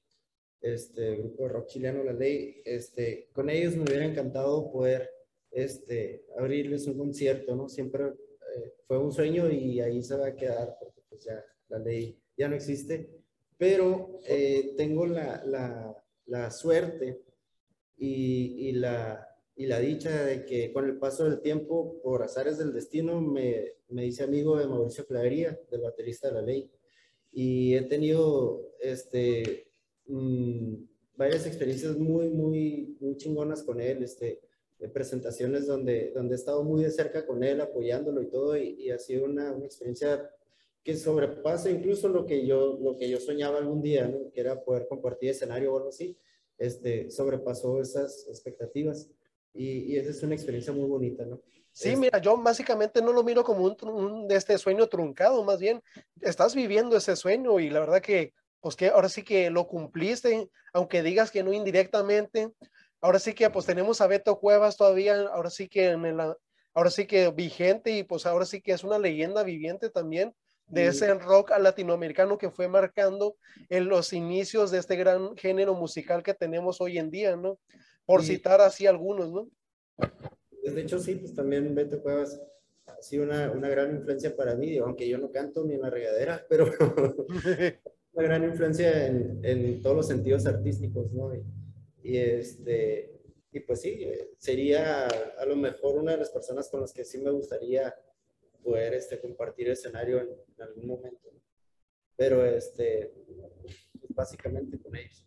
este 0.63 1.09
el 1.09 1.19
grupo 1.19 1.43
de 1.43 1.49
rock 1.51 1.67
chileno 1.67 2.03
La 2.03 2.15
Ley. 2.15 2.63
Este, 2.65 3.29
con 3.35 3.51
ellos 3.51 3.77
me 3.77 3.83
hubiera 3.83 4.07
encantado 4.07 4.73
poder 4.73 5.11
este, 5.51 6.25
abrirles 6.39 6.87
un 6.87 6.97
concierto, 6.97 7.55
¿no? 7.55 7.69
Siempre 7.69 8.07
eh, 8.07 8.73
fue 8.87 8.97
un 8.97 9.13
sueño 9.13 9.51
y 9.51 9.81
ahí 9.81 10.03
se 10.03 10.17
va 10.17 10.29
a 10.29 10.35
quedar, 10.35 10.79
porque 10.81 11.03
pues 11.11 11.25
ya 11.27 11.45
La 11.69 11.79
Ley 11.79 12.19
ya 12.39 12.49
no 12.49 12.57
existe 12.57 13.18
pero 13.59 14.21
eh, 14.25 14.75
tengo 14.77 15.05
la, 15.05 15.43
la, 15.45 15.95
la 16.27 16.51
suerte 16.51 17.21
y, 17.97 18.69
y, 18.69 18.73
la, 18.73 19.29
y, 19.57 19.67
la, 19.67 19.81
dicha 19.81 20.25
de 20.25 20.45
que 20.45 20.73
con 20.73 20.87
el 20.87 20.97
paso 20.97 21.25
del 21.25 21.41
tiempo, 21.41 22.01
por 22.01 22.23
azares 22.23 22.57
del 22.57 22.73
destino, 22.73 23.21
me, 23.21 23.75
me 23.89 24.07
hice 24.07 24.23
amigo 24.23 24.57
de 24.57 24.69
Mauricio 24.69 25.05
Clavería, 25.07 25.59
del 25.71 25.83
baterista 25.83 26.29
de 26.29 26.35
la 26.35 26.43
ley, 26.43 26.71
y 27.33 27.75
he 27.75 27.83
tenido 27.83 28.73
este, 28.81 29.69
mmm, 30.07 30.75
varias 31.17 31.45
experiencias 31.45 31.99
muy, 31.99 32.29
muy, 32.29 32.97
muy 33.01 33.17
chingonas 33.17 33.65
con 33.65 33.81
él, 33.81 34.05
este, 34.05 34.41
de 34.79 34.89
presentaciones 34.89 35.67
donde, 35.67 36.13
donde 36.15 36.37
he 36.37 36.39
estado 36.39 36.63
muy 36.63 36.85
de 36.85 36.93
cerca 36.93 37.27
con 37.27 37.43
él, 37.43 37.61
apoyándolo 37.61 38.23
y 38.23 38.31
todo, 38.31 38.57
y, 38.57 38.77
y 38.79 38.91
ha 38.91 38.99
sido 39.01 39.25
una, 39.25 39.51
una 39.51 39.67
experiencia 39.67 40.31
que 40.89 40.97
sobrepasa 40.97 41.69
incluso 41.69 42.09
lo 42.09 42.25
que 42.25 42.47
yo, 42.47 42.79
lo 42.81 42.97
que 42.97 43.11
yo 43.11 43.21
soñaba 43.21 43.59
algún 43.59 43.83
día, 43.83 44.09
¿no? 44.09 44.33
que 44.33 44.41
era 44.41 44.65
poder 44.65 44.89
compartir 44.89 45.29
escenario 45.29 45.71
o 45.71 45.77
algo 45.77 45.91
así, 45.91 46.17
este, 46.57 47.11
sobrepasó 47.11 47.83
esas 47.83 48.27
expectativas 48.27 49.11
y, 49.53 49.81
y 49.93 49.99
esa 49.99 50.13
es 50.13 50.23
una 50.23 50.35
experiencia 50.35 50.73
muy 50.73 50.89
bonita, 50.89 51.27
¿no? 51.27 51.43
Sí, 51.73 51.95
mira, 51.95 52.19
yo 52.23 52.39
básicamente 52.39 53.03
no 53.03 53.13
lo 53.13 53.23
miro 53.23 53.45
como 53.45 53.67
un, 53.67 53.77
un, 53.87 54.33
este 54.33 54.57
sueño 54.57 54.87
truncado, 54.87 55.45
más 55.45 55.59
bien 55.59 55.83
estás 56.23 56.55
viviendo 56.55 56.97
ese 56.97 57.17
sueño 57.17 57.61
y 57.61 57.69
la 57.69 57.81
verdad 57.81 58.01
que, 58.01 58.33
pues 58.63 58.75
que 58.75 58.89
ahora 58.89 59.11
sí 59.11 59.23
que 59.23 59.51
lo 59.51 59.67
cumpliste, 59.67 60.49
aunque 60.73 61.03
digas 61.03 61.31
que 61.31 61.43
no 61.43 61.53
indirectamente, 61.53 62.51
ahora 63.03 63.19
sí 63.19 63.35
que 63.35 63.51
pues 63.51 63.67
tenemos 63.67 64.01
a 64.01 64.07
Beto 64.07 64.41
Cuevas 64.41 64.79
todavía, 64.79 65.21
ahora 65.35 65.51
sí 65.51 65.69
que 65.69 65.91
en 65.91 66.07
el, 66.07 66.19
ahora 66.73 66.91
sí 66.91 67.07
que 67.07 67.31
vigente 67.31 67.91
y 67.91 68.05
pues 68.05 68.25
ahora 68.25 68.47
sí 68.47 68.63
que 68.63 68.73
es 68.73 68.85
una 68.85 68.99
leyenda 68.99 69.43
viviente 69.43 69.91
también 69.91 70.35
de 70.69 70.87
ese 70.87 71.13
rock 71.15 71.51
latinoamericano 71.59 72.39
que 72.39 72.51
fue 72.51 72.69
marcando 72.69 73.37
en 73.69 73.89
los 73.89 74.13
inicios 74.13 74.71
de 74.71 74.79
este 74.79 74.97
gran 74.97 75.37
género 75.37 75.75
musical 75.75 76.23
que 76.23 76.35
tenemos 76.35 76.81
hoy 76.81 76.99
en 76.99 77.11
día, 77.11 77.37
¿no? 77.37 77.59
Por 78.05 78.23
citar 78.23 78.61
así 78.61 78.87
algunos, 78.87 79.33
¿no? 79.33 79.49
De 80.63 80.81
hecho, 80.81 80.99
sí, 80.99 81.15
pues 81.17 81.35
también 81.35 81.75
Beto 81.75 82.03
Cuevas 82.03 82.41
ha 82.87 83.03
sido 83.03 83.25
una, 83.25 83.51
una 83.51 83.69
gran 83.69 83.95
influencia 83.97 84.35
para 84.37 84.55
mí, 84.55 84.77
aunque 84.79 85.09
yo 85.09 85.19
no 85.19 85.31
canto 85.31 85.65
ni 85.65 85.75
en 85.75 85.83
la 85.83 85.91
regadera, 85.91 86.45
pero 86.49 86.67
una 88.13 88.23
gran 88.25 88.45
influencia 88.45 89.07
en, 89.07 89.41
en, 89.43 89.81
todos 89.81 89.97
los 89.97 90.09
sentidos 90.09 90.47
artísticos, 90.47 91.13
¿no? 91.13 91.35
Y, 91.35 91.43
y, 92.03 92.17
este, 92.19 93.19
y 93.53 93.61
pues 93.61 93.81
sí, 93.81 94.07
sería 94.37 95.07
a 95.07 95.47
lo 95.47 95.57
mejor 95.57 95.97
una 95.97 96.13
de 96.13 96.19
las 96.19 96.31
personas 96.31 96.69
con 96.69 96.81
las 96.81 96.93
que 96.93 97.05
sí 97.05 97.19
me 97.19 97.31
gustaría 97.31 97.95
poder 98.69 98.95
este, 98.95 99.21
compartir 99.21 99.69
escenario 99.71 100.21
en, 100.21 100.63
algún 100.63 100.87
momento. 100.87 101.31
Pero 102.17 102.45
este, 102.45 103.13
básicamente 104.11 104.79
con 104.81 104.95
ellos. 104.97 105.25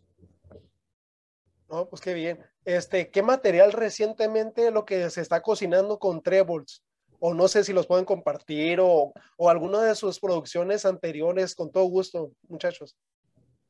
No, 1.68 1.88
pues 1.88 2.02
qué 2.02 2.12
bien. 2.12 2.38
Este, 2.64 3.10
¿qué 3.10 3.22
material 3.22 3.72
recientemente 3.72 4.70
lo 4.70 4.84
que 4.84 5.08
se 5.10 5.22
está 5.22 5.40
cocinando 5.40 5.98
con 5.98 6.22
Trebles? 6.22 6.82
O 7.18 7.34
no 7.34 7.48
sé 7.48 7.64
si 7.64 7.72
los 7.72 7.86
pueden 7.86 8.04
compartir 8.04 8.80
o, 8.80 9.12
o 9.36 9.48
alguna 9.48 9.82
de 9.82 9.94
sus 9.94 10.20
producciones 10.20 10.84
anteriores, 10.84 11.54
con 11.54 11.70
todo 11.70 11.84
gusto, 11.84 12.32
muchachos. 12.48 12.96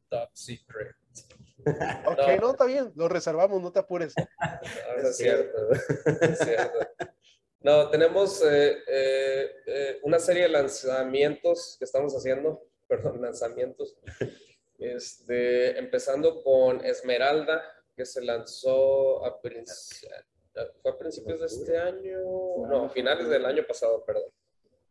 Top 0.09 0.31
secret. 0.33 0.97
Ok, 2.07 2.41
no. 2.41 2.51
está 2.51 2.65
bien, 2.65 2.93
lo 2.97 3.09
reservamos, 3.09 3.63
no 3.63 3.71
te 3.71 3.79
apures. 3.79 4.15
es 4.97 5.17
cierto, 5.17 5.73
es 6.21 6.39
cierto. 6.39 6.79
No, 7.63 7.89
tenemos 7.91 8.43
eh, 8.43 8.79
eh, 8.89 9.51
eh, 9.67 10.01
una 10.03 10.19
serie 10.19 10.43
de 10.45 10.49
lanzamientos 10.49 11.77
que 11.79 11.85
estamos 11.85 12.13
haciendo, 12.15 12.67
perdón, 12.89 13.23
lanzamientos, 13.23 13.97
este, 14.79 15.79
empezando 15.79 16.43
con 16.43 16.85
Esmeralda, 16.85 17.63
que 17.97 18.05
se 18.05 18.21
lanzó 18.23 19.25
a, 19.25 19.29
a 19.29 20.99
principios 20.99 21.41
de 21.41 21.47
este 21.47 21.79
año, 21.79 22.19
no, 22.69 22.91
finales 22.91 23.29
del 23.29 23.47
año 23.47 23.65
pasado, 23.67 24.05
perdón. 24.05 24.33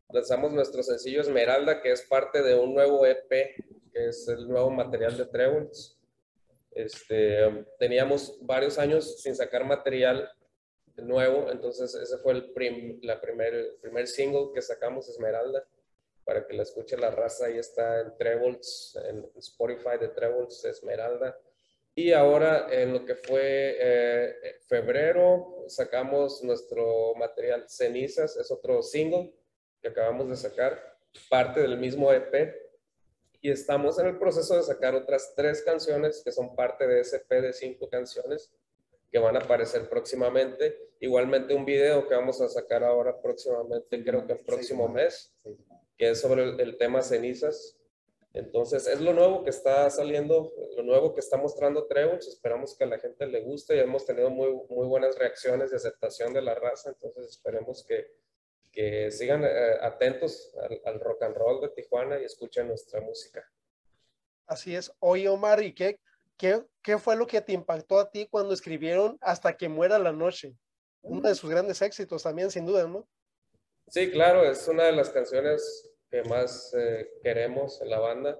Lanzamos 0.10 0.54
nuestro 0.54 0.82
sencillo 0.82 1.22
Esmeralda, 1.22 1.82
que 1.82 1.92
es 1.92 2.04
parte 2.04 2.42
de 2.42 2.56
un 2.56 2.74
nuevo 2.74 3.06
EP, 3.06 3.30
que 3.30 4.08
es 4.08 4.28
el 4.30 4.48
nuevo 4.48 4.70
material 4.70 5.18
de 5.18 5.26
Trebles. 5.26 5.98
Este, 6.72 7.66
teníamos 7.80 8.38
varios 8.42 8.78
años 8.78 9.22
sin 9.22 9.36
sacar 9.36 9.66
material 9.66 10.30
nuevo, 10.98 11.50
entonces 11.52 11.94
ese 11.96 12.18
fue 12.20 12.34
el, 12.34 13.00
la 13.02 13.20
primer, 13.20 13.78
primer 13.82 14.08
single 14.08 14.50
que 14.54 14.62
sacamos, 14.62 15.10
Esmeralda, 15.10 15.66
para 16.24 16.46
que 16.46 16.54
la 16.54 16.64
escuche 16.64 16.98
la 16.98 17.12
raza, 17.12 17.46
ahí 17.46 17.58
está 17.58 18.02
en 18.02 18.16
Trebles, 18.18 18.98
en 19.06 19.30
Spotify 19.38 19.98
de 20.00 20.10
Trebles, 20.10 20.64
Esmeralda. 20.66 21.38
Y 21.94 22.14
ahora 22.14 22.68
en 22.72 22.94
lo 22.94 23.06
que 23.06 23.16
fue 23.16 23.76
eh, 23.80 24.60
febrero 24.68 25.66
sacamos 25.68 26.42
nuestro 26.44 27.14
material 27.16 27.66
Cenizas, 27.68 28.38
es 28.38 28.50
otro 28.50 28.82
single 28.82 29.34
que 29.82 29.90
acabamos 29.90 30.30
de 30.30 30.38
sacar, 30.38 30.98
parte 31.30 31.60
del 31.60 31.78
mismo 31.78 32.12
EP. 32.14 32.56
Y 33.42 33.50
estamos 33.50 33.98
en 34.00 34.08
el 34.08 34.20
proceso 34.20 34.56
de 34.56 34.64
sacar 34.64 34.96
otras 34.96 35.34
tres 35.36 35.64
canciones 35.64 36.22
que 36.24 36.32
son 36.32 36.56
parte 36.56 36.88
de 36.88 37.02
ese 37.02 37.18
EP 37.18 37.42
de 37.42 37.54
cinco 37.54 37.90
canciones 37.90 38.54
que 39.12 39.20
van 39.20 39.36
a 39.36 39.40
aparecer 39.40 39.90
próximamente. 39.90 40.90
Igualmente 41.00 41.54
un 41.54 41.66
video 41.66 42.08
que 42.08 42.16
vamos 42.16 42.40
a 42.42 42.48
sacar 42.48 42.84
ahora 42.84 43.22
próximamente, 43.22 44.04
creo 44.04 44.26
que 44.26 44.34
el 44.34 44.40
próximo 44.40 44.88
mes, 44.88 45.36
que 45.98 46.12
es 46.12 46.22
sobre 46.22 46.44
el, 46.44 46.78
tema 46.78 47.02
cenizas. 47.02 47.78
Entonces 48.34 48.88
es 48.88 49.02
lo 49.02 49.12
nuevo 49.12 49.44
que 49.44 49.50
está 49.50 49.90
saliendo, 49.90 50.54
lo 50.78 50.84
nuevo 50.84 51.14
que 51.14 51.20
está 51.20 51.36
mostrando 51.36 51.86
Trebles. 51.88 52.28
Esperamos 52.28 52.78
que 52.78 52.86
a 52.86 52.88
la 52.88 52.98
gente 52.98 53.28
le 53.28 53.42
guste 53.42 53.76
y 53.76 53.80
hemos 53.80 54.06
tenido 54.06 54.30
muy, 54.30 54.54
muy 54.70 54.88
buenas 54.88 55.18
reacciones 55.18 55.72
de 55.72 55.78
aceptación 55.78 56.32
de 56.34 56.42
la 56.42 56.56
raza. 56.56 56.92
Entonces 56.92 57.32
esperemos 57.32 57.84
que, 57.86 58.08
que 58.72 59.12
sigan 59.12 59.44
eh, 59.44 59.78
atentos 59.82 60.56
al, 60.62 60.82
al, 60.86 61.00
rock 61.02 61.24
and 61.24 61.36
roll 61.36 61.60
de 61.60 61.70
Tijuana 61.70 62.22
y 62.22 62.24
escuchen 62.24 62.70
nuestra 62.70 63.02
música. 63.02 63.44
Así 64.46 64.74
es. 64.76 64.94
Oye, 65.00 65.28
Omar, 65.28 65.62
¿y 65.62 65.74
qué, 65.74 66.00
¿Qué, 66.42 66.98
fue 66.98 67.16
lo 67.16 67.28
que 67.28 67.40
te 67.42 67.54
impactó 67.54 68.00
a 68.00 68.10
ti 68.10 68.28
cuando 68.28 68.56
escribieron 68.56 69.16
Hasta 69.22 69.56
que 69.56 69.70
muera 69.70 70.00
la 70.00 70.12
noche? 70.12 70.56
Uno 71.04 71.30
de 71.30 71.36
sus 71.36 71.50
grandes 71.50 71.82
éxitos 71.84 72.24
también, 72.24 72.50
sin 72.50 72.66
duda, 72.66 72.88
¿no? 72.88 73.08
Sí, 73.88 74.10
claro, 74.10 74.44
es 74.44 74.68
una 74.68 74.86
de 74.86 74.92
las 74.92 75.10
canciones 75.12 75.92
que 76.10 76.24
más 76.24 76.74
eh, 76.76 77.10
queremos 77.22 77.80
en 77.82 77.90
la 77.90 78.00
banda 78.00 78.40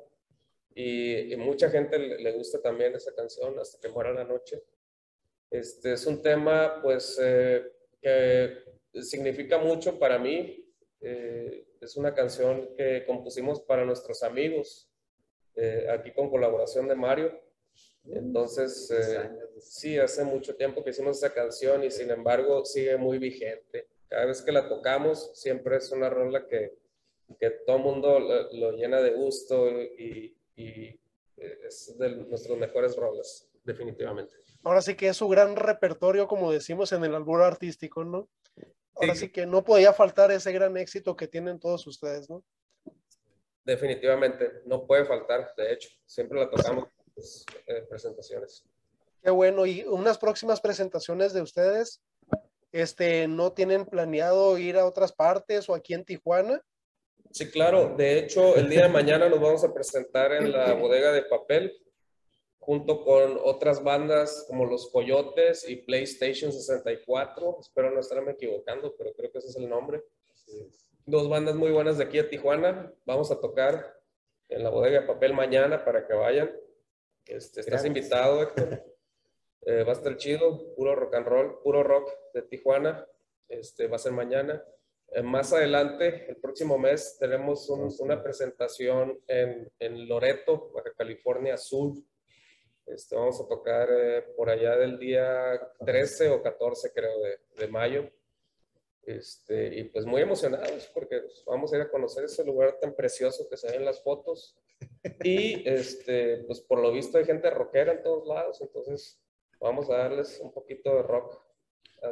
y, 0.74 1.36
mucha 1.38 1.70
gente 1.70 2.00
le, 2.00 2.32
gusta 2.32 2.62
también 2.62 2.96
esa 2.96 3.14
canción, 3.14 3.60
Hasta 3.60 3.80
que 3.80 3.94
muera 3.94 4.14
la 4.14 4.24
noche. 4.24 4.64
Este 5.50 5.94
es 5.94 6.06
un 6.06 6.22
tema, 6.22 6.80
pues, 6.82 7.20
eh, 7.22 7.72
que 8.02 8.58
significa 9.02 9.58
mucho 9.58 10.00
para 10.00 10.18
mí. 10.18 10.66
Eh, 11.02 11.68
es 11.80 11.98
una 11.98 12.14
canción 12.14 12.74
que 12.76 13.04
compusimos 13.06 13.62
para 13.62 13.86
nuestros 13.86 14.24
amigos, 14.24 14.88
aquí 15.90 16.14
con 16.14 16.30
colaboración 16.30 16.88
de 16.88 16.96
Mario. 16.96 17.51
Entonces, 18.06 18.90
eh, 18.92 19.30
sí, 19.60 19.98
hace 19.98 20.24
mucho 20.24 20.56
tiempo 20.56 20.84
que 20.84 20.90
hicimos 20.90 21.18
esa 21.18 21.34
canción 21.34 21.84
y 21.84 21.92
sin 21.92 22.10
embargo 22.10 22.66
sigue 22.66 22.98
muy 22.98 23.20
vigente. 23.20 23.88
Cada 24.08 24.26
vez 24.26 24.42
que 24.42 24.52
la 24.52 24.68
tocamos, 24.68 25.32
siempre 25.36 25.78
es 25.78 25.92
una 25.92 26.10
rola 26.10 26.48
que, 26.48 26.78
que 27.40 27.52
todo 27.66 27.78
el 27.78 27.84
mundo 27.84 28.20
lo, 28.20 28.72
llena 28.74 29.02
de 29.02 29.12
gusto 29.12 29.70
y, 29.70 30.36
y, 30.56 31.00
es 31.38 31.98
de 31.98 32.18
nuestros 32.18 32.58
mejores 32.58 32.96
roles, 32.96 33.50
definitivamente. 33.64 34.36
Ahora 34.64 34.82
sí 34.82 34.96
que 34.96 35.08
es 35.08 35.18
su 35.18 35.28
gran 35.28 35.56
repertorio, 35.56 36.28
como 36.28 36.52
decimos 36.52 36.92
en 36.92 37.04
el 37.04 37.16
albur 37.16 37.42
artístico, 37.42 38.04
¿no? 38.04 38.30
Ahora 38.96 39.16
sí. 39.16 39.22
sí 39.22 39.32
que 39.32 39.46
no 39.46 39.64
podía 39.64 39.94
faltar 39.94 40.32
ese 40.32 40.52
gran 40.52 40.78
éxito 40.78 41.16
que 41.16 41.28
tienen 41.28 41.60
todos 41.60 41.88
ustedes, 41.88 42.30
¿no? 42.30 42.44
Definitivamente, 43.64 44.62
no 44.66 44.86
puede 44.86 45.06
faltar, 45.06 45.54
de 45.56 45.74
hecho, 45.74 45.90
siempre 46.06 46.40
la 46.40 46.50
tocamos 46.50 46.90
eh, 47.68 47.86
presentaciones. 47.90 48.64
Qué 49.22 49.30
bueno. 49.30 49.66
¿Y 49.66 49.84
unas 49.84 50.18
próximas 50.18 50.62
presentaciones 50.62 51.34
de 51.34 51.42
ustedes? 51.42 52.02
Este, 52.72 53.28
¿No 53.28 53.52
tienen 53.52 53.86
planeado 53.86 54.58
ir 54.58 54.78
a 54.78 54.86
otras 54.86 55.12
partes 55.12 55.70
o 55.70 55.76
aquí 55.76 55.94
en 55.94 56.06
Tijuana? 56.06 56.62
Sí, 57.32 57.50
claro. 57.50 57.96
De 57.96 58.20
hecho, 58.20 58.56
el 58.56 58.70
día 58.70 58.84
de 58.84 58.90
mañana 58.90 59.30
nos 59.30 59.40
vamos 59.40 59.64
a 59.64 59.74
presentar 59.74 60.34
en 60.34 60.52
la 60.52 60.74
bodega 60.74 61.12
de 61.12 61.24
papel 61.24 61.78
junto 62.60 63.04
con 63.04 63.40
otras 63.44 63.84
bandas 63.84 64.46
como 64.48 64.66
Los 64.66 64.92
Coyotes 64.92 65.68
y 65.68 65.78
PlayStation 65.78 66.52
64. 66.52 67.58
Espero 67.60 67.92
no 67.92 68.00
estarme 68.00 68.32
equivocando, 68.32 68.94
pero 68.98 69.14
creo 69.14 69.32
que 69.32 69.40
ese 69.40 69.48
es 69.48 69.56
el 69.56 69.68
nombre. 69.68 70.04
Dos 71.06 71.28
bandas 71.28 71.56
muy 71.56 71.72
buenas 71.72 71.98
de 71.98 72.04
aquí 72.04 72.20
a 72.20 72.30
Tijuana. 72.30 72.94
Vamos 73.06 73.32
a 73.32 73.40
tocar 73.40 73.98
en 74.50 74.64
la 74.64 74.70
bodega 74.70 75.02
de 75.02 75.08
papel 75.08 75.34
mañana 75.34 75.84
para 75.84 76.06
que 76.06 76.14
vayan. 76.14 76.52
Este, 77.32 77.62
estás 77.62 77.86
invitado, 77.86 78.44
Héctor. 78.44 78.84
Eh, 79.64 79.84
va 79.84 79.92
a 79.92 79.96
estar 79.96 80.18
chido, 80.18 80.74
puro 80.76 80.96
rock 80.96 81.14
and 81.14 81.28
roll, 81.28 81.62
puro 81.62 81.84
rock 81.84 82.10
de 82.34 82.42
Tijuana. 82.42 83.08
Este, 83.48 83.88
va 83.88 83.96
a 83.96 84.00
ser 84.00 84.12
mañana. 84.12 84.62
Eh, 85.08 85.22
más 85.22 85.54
adelante, 85.54 86.26
el 86.28 86.38
próximo 86.38 86.78
mes, 86.78 87.18
tenemos 87.20 87.70
una 87.70 88.22
presentación 88.22 89.22
en, 89.28 89.72
en, 89.80 90.10
Loreto, 90.10 90.72
Baja 90.74 90.92
California 90.98 91.58
Sur. 91.58 91.94
Este, 92.86 93.16
vamos 93.16 93.40
a 93.40 93.48
tocar 93.48 93.88
eh, 93.92 94.24
por 94.36 94.50
allá 94.50 94.76
del 94.76 95.00
día 95.00 95.58
13 95.86 96.32
o 96.32 96.42
14, 96.42 96.92
creo, 96.92 97.22
de, 97.22 97.40
de 97.58 97.68
mayo. 97.68 98.12
Este, 99.04 99.80
y 99.80 99.84
pues 99.86 100.06
muy 100.06 100.22
emocionados 100.22 100.90
porque 100.94 101.24
vamos 101.48 101.74
a 101.74 101.78
ir 101.78 101.82
a 101.82 101.90
conocer 101.90 102.26
ese 102.26 102.46
lugar 102.46 102.78
tan 102.80 102.94
precioso 102.94 103.48
que 103.50 103.58
se 103.58 103.68
ve 103.70 103.78
en 103.78 103.86
las 103.86 104.04
fotos. 104.04 104.56
Y 105.24 105.68
este, 105.68 106.44
pues 106.46 106.62
por 106.62 106.80
lo 106.80 106.92
visto 106.92 107.18
hay 107.18 107.26
gente 107.26 107.50
rockera 107.50 107.94
en 107.94 108.04
todos 108.04 108.28
lados, 108.28 108.62
entonces 108.62 109.20
vamos 109.60 109.90
a 109.90 109.98
darles 109.98 110.40
un 110.40 110.52
poquito 110.52 110.96
de 110.96 111.04
rock. 111.04 111.42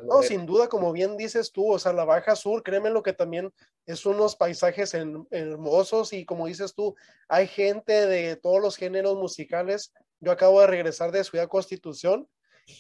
No, 0.04 0.22
sin 0.22 0.46
duda, 0.46 0.68
como 0.68 0.92
bien 0.92 1.18
dices 1.18 1.52
tú, 1.52 1.74
o 1.74 1.80
sea, 1.80 1.94
la 1.94 2.06
Baja 2.06 2.36
Sur, 2.36 2.62
créeme 2.62 2.92
lo 2.92 3.02
que 3.02 3.14
también 3.14 3.52
es 3.88 4.06
unos 4.06 4.36
paisajes 4.36 4.94
hermosos 4.94 6.14
y 6.14 6.26
como 6.26 6.46
dices 6.46 6.76
tú, 6.76 6.96
hay 7.28 7.48
gente 7.48 8.06
de 8.06 8.36
todos 8.36 8.62
los 8.62 8.78
géneros 8.78 9.16
musicales. 9.16 9.92
Yo 10.20 10.32
acabo 10.32 10.62
de 10.62 10.68
regresar 10.68 11.12
de 11.12 11.24
Ciudad 11.24 11.48
Constitución 11.48 12.30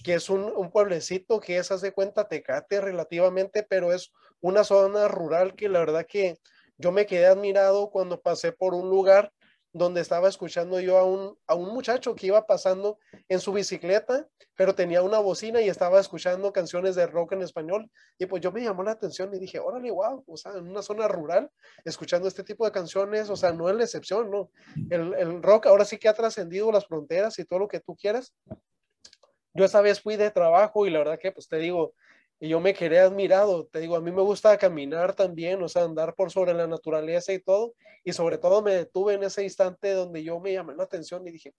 que 0.03 0.13
es 0.13 0.29
un, 0.29 0.43
un, 0.55 0.71
pueblecito 0.71 1.39
que 1.39 1.57
es, 1.57 1.71
hace 1.71 1.91
cuenta, 1.91 2.27
Tecate 2.27 2.81
relativamente, 2.81 3.63
pero 3.63 3.93
es 3.93 4.11
una 4.41 4.63
zona 4.63 5.07
rural 5.07 5.55
que 5.55 5.69
la 5.69 5.79
verdad 5.79 6.05
que 6.07 6.37
yo 6.77 6.91
me 6.91 7.05
quedé 7.05 7.27
admirado 7.27 7.89
cuando 7.89 8.21
pasé 8.21 8.51
por 8.51 8.73
un 8.73 8.89
lugar 8.89 9.31
donde 9.71 10.01
estaba 10.01 10.27
escuchando 10.27 10.79
yo 10.79 10.97
a 10.97 11.03
un, 11.03 11.37
a 11.45 11.53
un 11.53 11.73
muchacho 11.73 12.15
que 12.15 12.27
iba 12.27 12.45
pasando 12.47 12.97
en 13.27 13.39
su 13.39 13.53
bicicleta, 13.53 14.27
pero 14.55 14.73
tenía 14.73 15.03
una 15.03 15.19
bocina 15.19 15.61
y 15.61 15.69
estaba 15.69 15.99
escuchando 15.99 16.51
canciones 16.51 16.95
de 16.95 17.05
rock 17.05 17.33
en 17.33 17.43
español. 17.43 17.89
Y 18.17 18.25
pues 18.25 18.41
yo 18.41 18.51
me 18.51 18.61
llamó 18.61 18.83
la 18.83 18.91
atención 18.91 19.33
y 19.33 19.39
dije, 19.39 19.59
órale, 19.59 19.91
wow, 19.91 20.23
o 20.25 20.37
sea, 20.37 20.53
en 20.53 20.67
una 20.67 20.81
zona 20.81 21.07
rural, 21.07 21.51
escuchando 21.85 22.27
este 22.27 22.43
tipo 22.43 22.65
de 22.65 22.71
canciones, 22.71 23.29
o 23.29 23.35
sea, 23.35 23.53
no 23.53 23.69
es 23.69 23.75
la 23.75 23.83
excepción, 23.83 24.31
¿no? 24.31 24.49
El, 24.89 25.13
el 25.13 25.43
rock 25.43 25.67
ahora 25.67 25.85
sí 25.85 25.97
que 25.97 26.09
ha 26.09 26.13
trascendido 26.13 26.71
las 26.71 26.87
fronteras 26.87 27.37
y 27.37 27.45
todo 27.45 27.59
lo 27.59 27.67
que 27.67 27.79
tú 27.79 27.95
quieras. 27.95 28.33
Yo 29.53 29.65
esa 29.65 29.81
vez 29.81 30.01
fui 30.01 30.15
de 30.15 30.31
trabajo 30.31 30.85
y 30.85 30.89
la 30.89 30.99
verdad 30.99 31.19
que, 31.19 31.31
pues 31.31 31.47
te 31.47 31.57
digo, 31.57 31.93
y 32.39 32.49
yo 32.49 32.59
me 32.59 32.73
quedé 32.73 32.99
admirado. 32.99 33.65
Te 33.67 33.79
digo, 33.79 33.95
a 33.95 34.01
mí 34.01 34.11
me 34.11 34.21
gusta 34.21 34.57
caminar 34.57 35.13
también, 35.13 35.61
o 35.61 35.67
sea, 35.67 35.83
andar 35.83 36.15
por 36.15 36.31
sobre 36.31 36.53
la 36.53 36.67
naturaleza 36.67 37.33
y 37.33 37.39
todo. 37.39 37.73
Y 38.03 38.13
sobre 38.13 38.37
todo 38.37 38.61
me 38.61 38.73
detuve 38.73 39.15
en 39.15 39.23
ese 39.23 39.43
instante 39.43 39.91
donde 39.91 40.23
yo 40.23 40.39
me 40.39 40.53
llamé 40.53 40.75
la 40.75 40.83
atención 40.83 41.27
y 41.27 41.31
dije, 41.31 41.53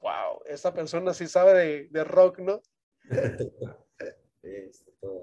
wow, 0.00 0.40
esta 0.46 0.72
persona 0.72 1.12
sí 1.12 1.26
sabe 1.26 1.54
de, 1.54 1.88
de 1.90 2.04
rock, 2.04 2.38
¿no? 2.38 2.62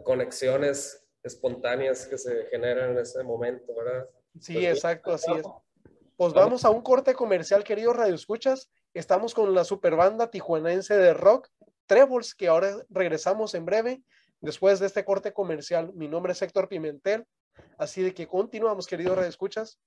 Conexiones 0.03 1.03
espontáneas 1.23 2.05
que 2.05 2.17
se 2.17 2.45
generan 2.51 2.91
en 2.91 2.99
ese 2.99 3.23
momento, 3.23 3.73
¿verdad? 3.75 4.07
Sí, 4.39 4.53
pues, 4.53 4.65
exacto, 4.65 5.13
así 5.13 5.31
es. 5.31 5.45
Pues 6.17 6.33
vamos 6.33 6.63
a 6.65 6.69
un 6.69 6.81
corte 6.81 7.15
comercial, 7.15 7.63
queridos 7.63 7.95
radioescuchas. 7.95 8.69
Estamos 8.93 9.33
con 9.33 9.53
la 9.55 9.63
superbanda 9.63 10.29
tijuanense 10.29 10.95
de 10.95 11.13
rock, 11.13 11.49
Trebles, 11.85 12.33
que 12.35 12.47
ahora 12.47 12.75
regresamos 12.89 13.53
en 13.55 13.65
breve 13.65 14.03
después 14.41 14.79
de 14.79 14.87
este 14.87 15.05
corte 15.05 15.33
comercial. 15.33 15.91
Mi 15.93 16.07
nombre 16.07 16.33
es 16.33 16.41
Héctor 16.41 16.67
Pimentel, 16.67 17.25
así 17.77 18.01
de 18.01 18.13
que 18.13 18.27
continuamos, 18.27 18.87
queridos 18.87 19.25
escuchas. 19.25 19.79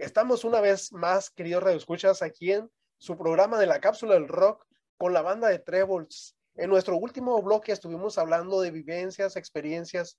Estamos 0.00 0.44
una 0.44 0.60
vez 0.60 0.92
más, 0.92 1.30
queridos 1.30 1.62
radioescuchas, 1.62 2.22
aquí 2.22 2.52
en 2.52 2.70
su 2.96 3.16
programa 3.18 3.58
de 3.58 3.66
la 3.66 3.80
cápsula 3.80 4.14
del 4.14 4.28
rock 4.28 4.66
con 4.96 5.12
la 5.12 5.22
banda 5.22 5.48
de 5.48 5.58
Trebles. 5.58 6.34
En 6.56 6.68
nuestro 6.68 6.96
último 6.96 7.40
bloque 7.42 7.72
estuvimos 7.72 8.18
hablando 8.18 8.60
de 8.60 8.70
vivencias, 8.70 9.36
experiencias 9.36 10.18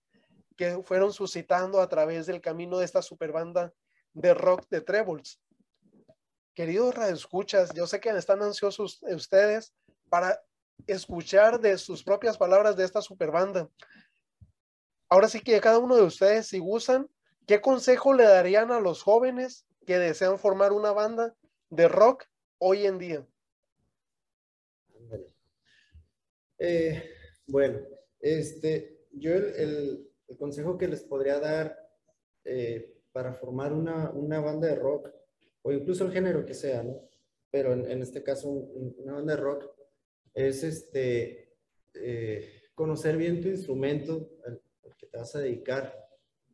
que 0.57 0.81
fueron 0.83 1.13
suscitando 1.13 1.79
a 1.79 1.87
través 1.87 2.25
del 2.25 2.41
camino 2.41 2.79
de 2.79 2.85
esta 2.85 3.01
super 3.01 3.31
banda 3.31 3.71
de 4.13 4.33
rock 4.33 4.67
de 4.69 4.81
Trebles. 4.81 5.39
Queridos 6.55 6.95
radioescuchas, 6.95 7.73
yo 7.73 7.87
sé 7.87 7.99
que 7.99 8.09
están 8.09 8.41
ansiosos 8.41 9.01
ustedes 9.03 9.73
para 10.09 10.39
escuchar 10.87 11.59
de 11.59 11.77
sus 11.77 12.03
propias 12.03 12.37
palabras 12.37 12.75
de 12.75 12.83
esta 12.83 13.01
super 13.01 13.31
banda. 13.31 13.69
Ahora 15.09 15.27
sí 15.27 15.39
que 15.39 15.61
cada 15.61 15.79
uno 15.79 15.95
de 15.95 16.03
ustedes, 16.03 16.47
si 16.47 16.59
gustan, 16.59 17.07
¿qué 17.45 17.61
consejo 17.61 18.13
le 18.13 18.23
darían 18.23 18.71
a 18.71 18.79
los 18.79 19.03
jóvenes 19.03 19.65
que 19.85 19.99
desean 19.99 20.39
formar 20.39 20.73
una 20.73 20.91
banda 20.91 21.35
de 21.69 21.87
rock 21.87 22.25
hoy 22.57 22.85
en 22.85 22.97
día? 22.97 23.27
Eh, 26.59 27.03
bueno, 27.47 27.79
este, 28.19 29.07
yo 29.11 29.33
el, 29.33 30.09
consejo 30.37 30.77
que 30.77 30.87
les 30.87 31.03
podría 31.03 31.39
dar 31.39 31.77
eh, 32.43 33.01
para 33.11 33.33
formar 33.33 33.71
una, 33.71 34.09
una, 34.11 34.39
banda 34.39 34.67
de 34.67 34.75
rock, 34.75 35.09
o 35.61 35.71
incluso 35.71 36.05
el 36.05 36.11
género 36.11 36.43
que 36.45 36.55
sea, 36.55 36.81
¿no? 36.81 37.07
Pero 37.51 37.73
en, 37.73 38.01
este 38.01 38.23
caso, 38.23 38.49
una 38.49 39.13
banda 39.13 39.35
de 39.35 39.41
rock, 39.41 39.69
es 40.33 40.63
este, 40.63 41.53
eh, 41.93 42.63
conocer 42.73 43.15
bien 43.17 43.41
tu 43.41 43.49
instrumento 43.49 44.31
al, 44.45 44.59
que 44.97 45.05
te 45.05 45.17
vas 45.17 45.35
a 45.35 45.39
dedicar. 45.39 45.93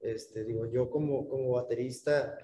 Este, 0.02 0.44
digo, 0.44 0.66
yo 0.66 0.90
como, 0.90 1.28
como 1.30 1.52
baterista 1.52 2.38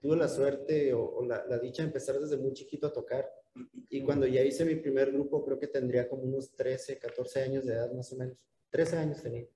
tuve 0.00 0.16
la 0.16 0.28
suerte 0.28 0.92
o, 0.92 1.24
la, 1.24 1.46
la, 1.46 1.58
dicha 1.58 1.82
de 1.82 1.88
empezar 1.88 2.18
desde 2.18 2.36
muy 2.36 2.52
chiquito 2.52 2.88
a 2.88 2.92
tocar. 2.92 3.30
Y 3.88 4.02
cuando 4.02 4.26
ya 4.26 4.42
hice 4.42 4.64
mi 4.64 4.76
primer 4.76 5.12
grupo, 5.12 5.44
creo 5.44 5.58
que 5.58 5.68
tendría 5.68 6.08
como 6.08 6.22
unos 6.22 6.54
13, 6.54 6.98
14 6.98 7.42
años 7.42 7.64
de 7.64 7.74
edad 7.74 7.92
más 7.92 8.12
o 8.12 8.16
menos. 8.16 8.36
13 8.70 8.96
años 8.96 9.22
tenía 9.22 9.46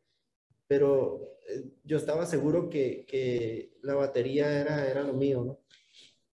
pero 0.69 1.39
eh, 1.49 1.65
yo 1.83 1.97
estaba 1.97 2.27
seguro 2.27 2.69
que, 2.69 3.05
que 3.07 3.73
la 3.83 3.95
batería 3.95 4.61
era, 4.61 4.89
era 4.89 5.03
lo 5.03 5.15
mío, 5.15 5.43
¿no? 5.43 5.61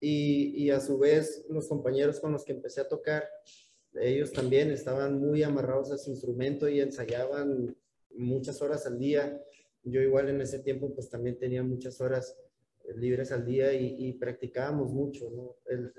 Y, 0.01 0.65
y, 0.65 0.69
a 0.71 0.81
su 0.81 0.97
vez 0.99 1.45
los 1.47 1.69
compañeros 1.69 2.19
con 2.19 2.33
los 2.33 2.43
que 2.43 2.51
empecé 2.51 2.81
a 2.81 2.89
tocar, 2.89 3.25
ellos 3.93 4.33
también 4.33 4.69
estaban 4.69 5.17
muy 5.17 5.43
amarrados 5.43 5.91
a 5.91 5.97
su 5.97 6.09
instrumento 6.09 6.67
y 6.67 6.81
ensayaban 6.81 7.77
muchas 8.13 8.61
horas 8.61 8.85
al 8.85 8.99
día. 8.99 9.41
Yo 9.83 10.01
igual 10.01 10.27
en 10.27 10.41
ese 10.41 10.59
tiempo 10.59 10.93
pues 10.93 11.09
también 11.09 11.37
tenía 11.37 11.63
muchas 11.63 12.01
horas 12.01 12.35
libres 12.95 13.31
al 13.31 13.45
día 13.45 13.73
y, 13.73 13.95
y 13.97 14.13
practicábamos 14.13 14.91
mucho. 14.91 15.57
El, 15.65 15.93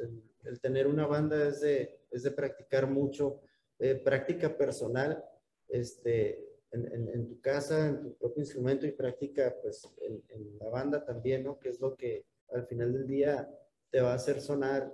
tener 0.61 0.87
una 0.87 1.07
banda 1.07 1.49
es 1.49 1.61
de, 1.61 2.01
es 2.11 2.23
de 2.23 2.31
practicar 2.31 2.89
mucho, 2.89 3.41
eh, 3.79 3.95
práctica 3.95 4.57
personal, 4.57 5.25
este, 5.69 6.55
en, 6.71 7.29
tu 7.29 7.41
casa, 7.41 7.89
en 7.89 8.03
tu 8.03 8.15
propio 8.17 8.43
instrumento 8.43 8.87
y 8.87 8.93
práctica 8.93 9.55
pues 9.63 9.89
en, 10.01 10.59
la 10.59 10.69
banda 10.69 11.05
también, 11.05 11.45
¿no? 11.45 11.59
Que 11.59 11.69
es 11.69 11.81
lo 11.81 11.97
que 11.97 12.27
al 12.53 12.67
final 12.67 12.93
del 12.93 13.07
día 13.07 13.49
te 13.91 14.01
va 14.01 14.13
a 14.13 14.17
hacer 14.17 14.41
sonar 14.41 14.93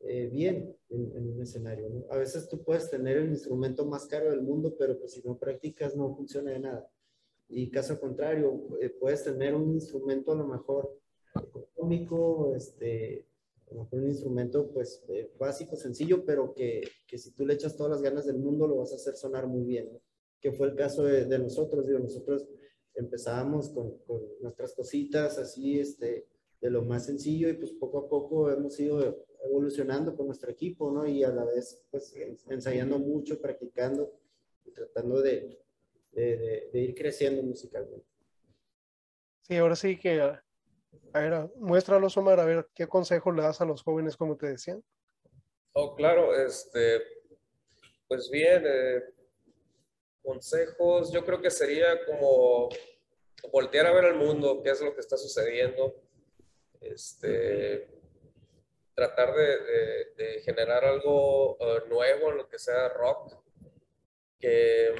eh, 0.00 0.26
bien 0.26 0.76
en, 0.90 1.32
un 1.32 1.42
escenario. 1.42 2.06
A 2.10 2.16
veces 2.16 2.48
tú 2.48 2.62
puedes 2.62 2.90
tener 2.90 3.16
el 3.16 3.30
instrumento 3.30 3.84
más 3.86 4.06
caro 4.06 4.30
del 4.30 4.42
mundo, 4.42 4.76
pero 4.78 4.98
pues 4.98 5.12
si 5.12 5.22
no 5.22 5.38
practicas 5.38 5.96
no 5.96 6.14
funciona 6.14 6.50
de 6.52 6.58
nada. 6.58 6.90
Y 7.48 7.70
caso 7.70 7.98
contrario, 7.98 8.78
eh, 8.80 8.90
puedes 8.90 9.24
tener 9.24 9.54
un 9.54 9.72
instrumento 9.72 10.32
a 10.32 10.36
lo 10.36 10.46
mejor 10.46 10.98
cómico, 11.74 12.54
este, 12.54 13.26
un 13.70 14.06
instrumento 14.06 14.70
pues 14.70 15.02
eh, 15.08 15.32
básico, 15.38 15.76
sencillo, 15.76 16.24
pero 16.24 16.52
que, 16.52 16.82
que 17.06 17.18
si 17.18 17.32
tú 17.32 17.46
le 17.46 17.54
echas 17.54 17.76
todas 17.76 17.92
las 17.92 18.02
ganas 18.02 18.26
del 18.26 18.38
mundo 18.38 18.66
lo 18.66 18.76
vas 18.76 18.92
a 18.92 18.96
hacer 18.96 19.14
sonar 19.14 19.46
muy 19.46 19.64
bien, 19.64 19.92
¿no? 19.92 20.00
que 20.42 20.52
fue 20.52 20.66
el 20.66 20.74
caso 20.74 21.04
de, 21.04 21.38
nosotros. 21.38 21.86
Digo, 21.86 22.00
nosotros 22.00 22.46
empezábamos 22.94 23.70
con, 23.70 23.94
nuestras 24.40 24.74
cositas 24.74 25.38
así, 25.38 25.78
este, 25.78 26.26
de 26.60 26.70
lo 26.70 26.82
más 26.82 27.06
sencillo 27.06 27.48
y 27.48 27.54
pues 27.54 27.70
poco 27.72 27.98
a 27.98 28.08
poco 28.08 28.50
hemos 28.50 28.78
ido 28.78 29.24
evolucionando 29.44 30.16
con 30.16 30.26
nuestro 30.26 30.50
equipo, 30.50 30.90
¿no? 30.90 31.06
Y 31.06 31.22
a 31.22 31.30
la 31.30 31.44
vez, 31.44 31.82
pues, 31.90 32.14
ensayando 32.48 32.98
mucho, 32.98 33.40
practicando 33.40 34.12
y 34.64 34.72
tratando 34.72 35.22
de, 35.22 35.58
de, 36.12 36.70
ir 36.74 36.94
creciendo 36.94 37.42
musicalmente. 37.42 38.06
Sí, 39.42 39.56
ahora 39.56 39.76
sí 39.76 39.98
que, 39.98 40.20
a 41.12 41.20
ver, 41.20 41.50
muéstralos, 41.56 42.16
Omar, 42.16 42.40
a 42.40 42.44
ver 42.44 42.68
qué 42.74 42.86
consejo 42.86 43.32
le 43.32 43.42
das 43.42 43.60
a 43.60 43.64
los 43.64 43.82
jóvenes, 43.82 44.16
como 44.16 44.36
te 44.36 44.48
decían. 44.48 44.82
Oh, 45.72 45.94
claro, 45.94 46.34
este, 46.34 47.02
pues 48.08 48.30
bien, 48.30 48.64
eh, 48.66 49.02
consejos, 50.22 51.12
yo 51.12 51.24
creo 51.24 51.40
que 51.40 51.50
sería 51.50 52.04
como 52.06 52.68
voltear 53.50 53.86
a 53.86 53.92
ver 53.92 54.04
al 54.04 54.16
mundo, 54.16 54.62
qué 54.62 54.70
es 54.70 54.80
lo 54.80 54.94
que 54.94 55.00
está 55.00 55.16
sucediendo, 55.16 55.94
este, 56.80 57.88
tratar 58.94 59.34
de, 59.34 60.40
generar 60.44 60.84
algo 60.84 61.56
eh, 61.60 61.82
nuevo 61.88 62.30
en 62.30 62.36
lo 62.36 62.48
que 62.48 62.58
sea 62.58 62.88
rock, 62.90 63.34
que 64.38 64.94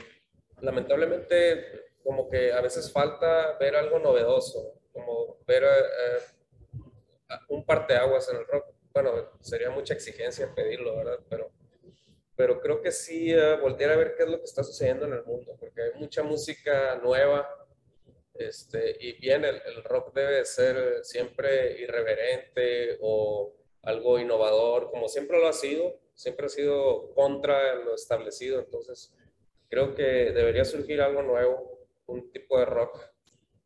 lamentablemente 0.60 1.92
como 2.02 2.28
que 2.28 2.52
a 2.52 2.60
veces 2.60 2.90
falta 2.92 3.56
ver 3.58 3.76
algo 3.76 3.98
novedoso, 3.98 4.81
como 4.92 5.38
ver 5.46 5.64
uh, 5.64 7.54
un 7.54 7.64
parteaguas 7.64 8.28
en 8.28 8.36
el 8.36 8.46
rock. 8.46 8.66
Bueno, 8.92 9.12
sería 9.40 9.70
mucha 9.70 9.94
exigencia 9.94 10.54
pedirlo, 10.54 10.96
¿verdad? 10.96 11.18
Pero 11.28 11.50
pero 12.36 12.60
creo 12.60 12.80
que 12.80 12.90
sí 12.90 13.34
uh, 13.34 13.60
voltear 13.60 13.92
a 13.92 13.96
ver 13.96 14.14
qué 14.16 14.24
es 14.24 14.28
lo 14.28 14.38
que 14.38 14.44
está 14.44 14.64
sucediendo 14.64 15.06
en 15.06 15.12
el 15.12 15.24
mundo, 15.24 15.54
porque 15.58 15.82
hay 15.82 16.00
mucha 16.00 16.22
música 16.22 16.96
nueva, 17.02 17.48
este, 18.34 18.96
y 18.98 19.12
bien, 19.20 19.44
el, 19.44 19.60
rock 19.84 20.14
debe 20.14 20.44
ser 20.44 21.04
siempre 21.04 21.80
irreverente 21.80 22.98
o 23.00 23.54
algo 23.82 24.18
innovador, 24.18 24.90
como 24.90 25.08
siempre 25.08 25.38
lo 25.38 25.48
ha 25.48 25.52
sido, 25.52 26.00
siempre 26.14 26.46
ha 26.46 26.48
sido 26.48 27.12
contra 27.14 27.74
lo 27.74 27.94
establecido, 27.94 28.60
entonces 28.60 29.14
creo 29.68 29.94
que 29.94 30.32
debería 30.32 30.64
surgir 30.64 31.00
algo 31.00 31.22
nuevo, 31.22 31.86
un 32.06 32.30
tipo 32.32 32.58
de 32.58 32.64
rock 32.64 32.98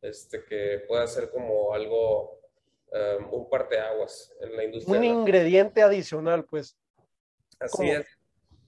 este, 0.03 0.45
que 0.45 0.85
pueda 0.87 1.07
ser 1.07 1.31
como 1.31 1.75
algo, 1.75 2.41
um, 2.93 3.35
un 3.35 3.51
parteaguas 3.51 4.35
en 4.41 4.57
la 4.57 4.65
industria. 4.65 4.99
Un 4.99 5.05
ingrediente 5.05 5.83
adicional, 5.83 6.45
pues. 6.45 6.77
Así 7.59 7.91
es. 7.91 8.07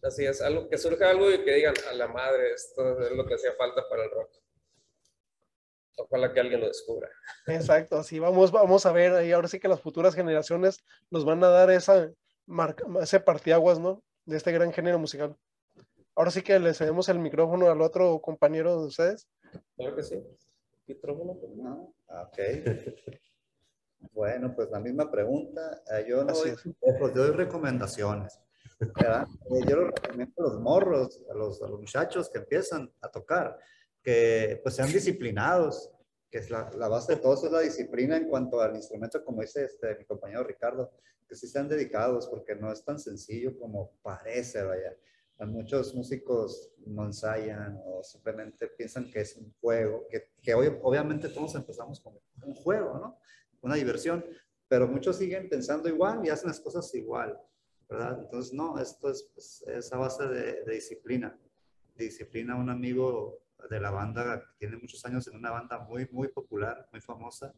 Así 0.02 0.24
es, 0.24 0.40
algo 0.40 0.68
que 0.68 0.78
surja 0.78 1.10
algo 1.10 1.30
y 1.30 1.42
que 1.42 1.54
digan 1.54 1.74
a 1.90 1.94
la 1.94 2.06
madre, 2.06 2.52
esto 2.52 3.00
es 3.00 3.10
lo 3.10 3.26
que 3.26 3.34
hacía 3.34 3.52
falta 3.54 3.82
para 3.88 4.04
el 4.04 4.10
rock. 4.10 4.30
Ojalá 5.96 6.32
que 6.32 6.38
alguien 6.38 6.60
lo 6.60 6.68
descubra. 6.68 7.10
Exacto, 7.48 7.96
así 7.96 8.20
vamos, 8.20 8.52
vamos 8.52 8.86
a 8.86 8.92
ver, 8.92 9.26
y 9.26 9.32
ahora 9.32 9.48
sí 9.48 9.58
que 9.58 9.66
las 9.66 9.80
futuras 9.80 10.14
generaciones 10.14 10.84
nos 11.10 11.24
van 11.24 11.42
a 11.42 11.48
dar 11.48 11.72
esa, 11.72 12.12
marca, 12.46 12.84
ese 13.02 13.18
partiaguas, 13.18 13.80
¿no? 13.80 14.04
De 14.24 14.36
este 14.36 14.52
gran 14.52 14.72
género 14.72 15.00
musical. 15.00 15.36
Ahora 16.14 16.30
sí 16.30 16.42
que 16.42 16.58
le 16.60 16.74
cedemos 16.74 17.08
el 17.08 17.18
micrófono 17.18 17.68
al 17.68 17.80
otro 17.80 18.20
compañero 18.20 18.80
de 18.80 18.86
ustedes. 18.86 19.28
Claro 19.76 19.96
que 19.96 20.02
sí. 20.02 20.22
Pues. 20.94 21.56
No, 21.56 21.94
ok. 22.08 22.38
Bueno, 24.12 24.54
pues 24.54 24.70
la 24.70 24.78
misma 24.78 25.10
pregunta. 25.10 25.82
Eh, 25.90 26.06
Yo 26.08 26.22
no 26.22 26.32
doy 26.32 26.50
es. 26.50 26.62
consejos, 26.62 27.12
yo 27.14 27.26
doy 27.26 27.32
recomendaciones. 27.32 28.38
¿verdad? 28.78 29.26
Eh, 29.50 29.60
Yo 29.68 29.74
lo 29.74 29.90
recomiendo 29.90 30.34
a 30.38 30.42
los 30.42 30.60
morros, 30.60 31.20
a 31.28 31.34
los, 31.34 31.60
a 31.62 31.66
los 31.66 31.80
muchachos 31.80 32.30
que 32.30 32.38
empiezan 32.38 32.88
a 33.00 33.10
tocar, 33.10 33.58
que 34.00 34.60
pues 34.62 34.76
sean 34.76 34.92
disciplinados, 34.92 35.90
que 36.30 36.38
es 36.38 36.48
la, 36.48 36.70
la 36.76 36.86
base 36.86 37.16
de 37.16 37.20
todo 37.20 37.34
eso 37.34 37.46
es 37.46 37.52
la 37.52 37.58
disciplina 37.60 38.16
en 38.16 38.28
cuanto 38.28 38.60
al 38.60 38.76
instrumento, 38.76 39.24
como 39.24 39.40
dice 39.40 39.64
este, 39.64 39.96
mi 39.96 40.04
compañero 40.04 40.44
Ricardo, 40.44 40.92
que 41.28 41.34
sí 41.34 41.48
sean 41.48 41.68
dedicados, 41.68 42.28
porque 42.28 42.54
no 42.54 42.70
es 42.72 42.84
tan 42.84 43.00
sencillo 43.00 43.58
como 43.58 43.96
parece, 44.00 44.62
vaya. 44.62 44.96
Muchos 45.46 45.94
músicos 45.94 46.72
no 46.84 47.04
ensayan 47.04 47.80
o 47.84 48.02
simplemente 48.02 48.66
piensan 48.66 49.08
que 49.10 49.20
es 49.20 49.36
un 49.36 49.54
juego, 49.60 50.06
que, 50.10 50.32
que 50.42 50.52
hoy, 50.52 50.76
obviamente 50.82 51.28
todos 51.28 51.54
empezamos 51.54 52.00
con 52.00 52.18
un 52.42 52.54
juego, 52.54 52.98
¿no? 52.98 53.18
Una 53.60 53.76
diversión, 53.76 54.24
pero 54.66 54.88
muchos 54.88 55.16
siguen 55.16 55.48
pensando 55.48 55.88
igual 55.88 56.24
y 56.24 56.28
hacen 56.28 56.48
las 56.48 56.58
cosas 56.58 56.92
igual, 56.94 57.38
¿verdad? 57.88 58.18
Entonces, 58.20 58.52
no, 58.52 58.78
esto 58.80 59.10
es, 59.10 59.30
pues, 59.32 59.64
base 59.92 60.26
de, 60.26 60.64
de 60.64 60.74
disciplina. 60.74 61.38
Disciplina, 61.94 62.56
un 62.56 62.70
amigo 62.70 63.40
de 63.70 63.80
la 63.80 63.90
banda 63.90 64.40
que 64.40 64.46
tiene 64.58 64.76
muchos 64.76 65.04
años 65.04 65.26
en 65.28 65.36
una 65.36 65.50
banda 65.50 65.78
muy, 65.78 66.08
muy 66.10 66.28
popular, 66.28 66.88
muy 66.92 67.00
famosa. 67.00 67.54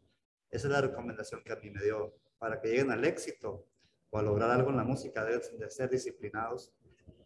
Esa 0.51 0.67
es 0.67 0.73
la 0.73 0.81
recomendación 0.81 1.43
que 1.45 1.53
a 1.53 1.57
mí 1.57 1.71
me 1.71 1.83
dio. 1.83 2.15
Para 2.39 2.61
que 2.61 2.69
lleguen 2.69 2.91
al 2.91 3.05
éxito 3.05 3.67
o 4.09 4.19
a 4.19 4.23
lograr 4.23 4.51
algo 4.51 4.71
en 4.71 4.77
la 4.77 4.85
música, 4.85 5.25
deben 5.25 5.59
de 5.59 5.71
ser 5.71 5.91
disciplinados 5.91 6.73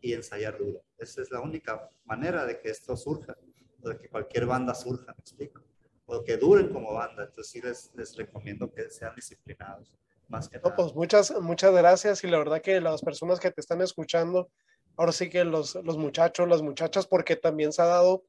y 0.04 0.12
ensayar 0.12 0.58
duro. 0.58 0.84
Esa 0.98 1.22
es 1.22 1.30
la 1.30 1.40
única 1.40 1.88
manera 2.04 2.44
de 2.44 2.60
que 2.60 2.68
esto 2.68 2.94
surja, 2.94 3.34
o 3.82 3.88
de 3.88 3.98
que 3.98 4.08
cualquier 4.10 4.44
banda 4.44 4.74
surja, 4.74 5.14
me 5.16 5.20
explico, 5.20 5.62
o 6.04 6.22
que 6.22 6.36
duren 6.36 6.70
como 6.70 6.92
banda. 6.92 7.24
Entonces 7.24 7.50
sí 7.50 7.62
les, 7.62 7.90
les 7.94 8.14
recomiendo 8.14 8.70
que 8.70 8.90
sean 8.90 9.14
disciplinados, 9.16 9.94
más 10.28 10.48
que 10.50 10.58
No, 10.58 10.64
nada. 10.64 10.76
pues 10.76 10.94
muchas, 10.94 11.30
muchas 11.40 11.72
gracias 11.74 12.22
y 12.22 12.26
la 12.26 12.36
verdad 12.38 12.60
que 12.60 12.82
las 12.82 13.00
personas 13.00 13.40
que 13.40 13.50
te 13.50 13.62
están 13.62 13.80
escuchando, 13.80 14.50
ahora 14.98 15.12
sí 15.12 15.30
que 15.30 15.42
los, 15.44 15.74
los 15.76 15.96
muchachos, 15.96 16.46
las 16.48 16.60
muchachas, 16.60 17.06
porque 17.06 17.36
también 17.36 17.72
se 17.72 17.80
ha 17.80 17.86
dado 17.86 18.24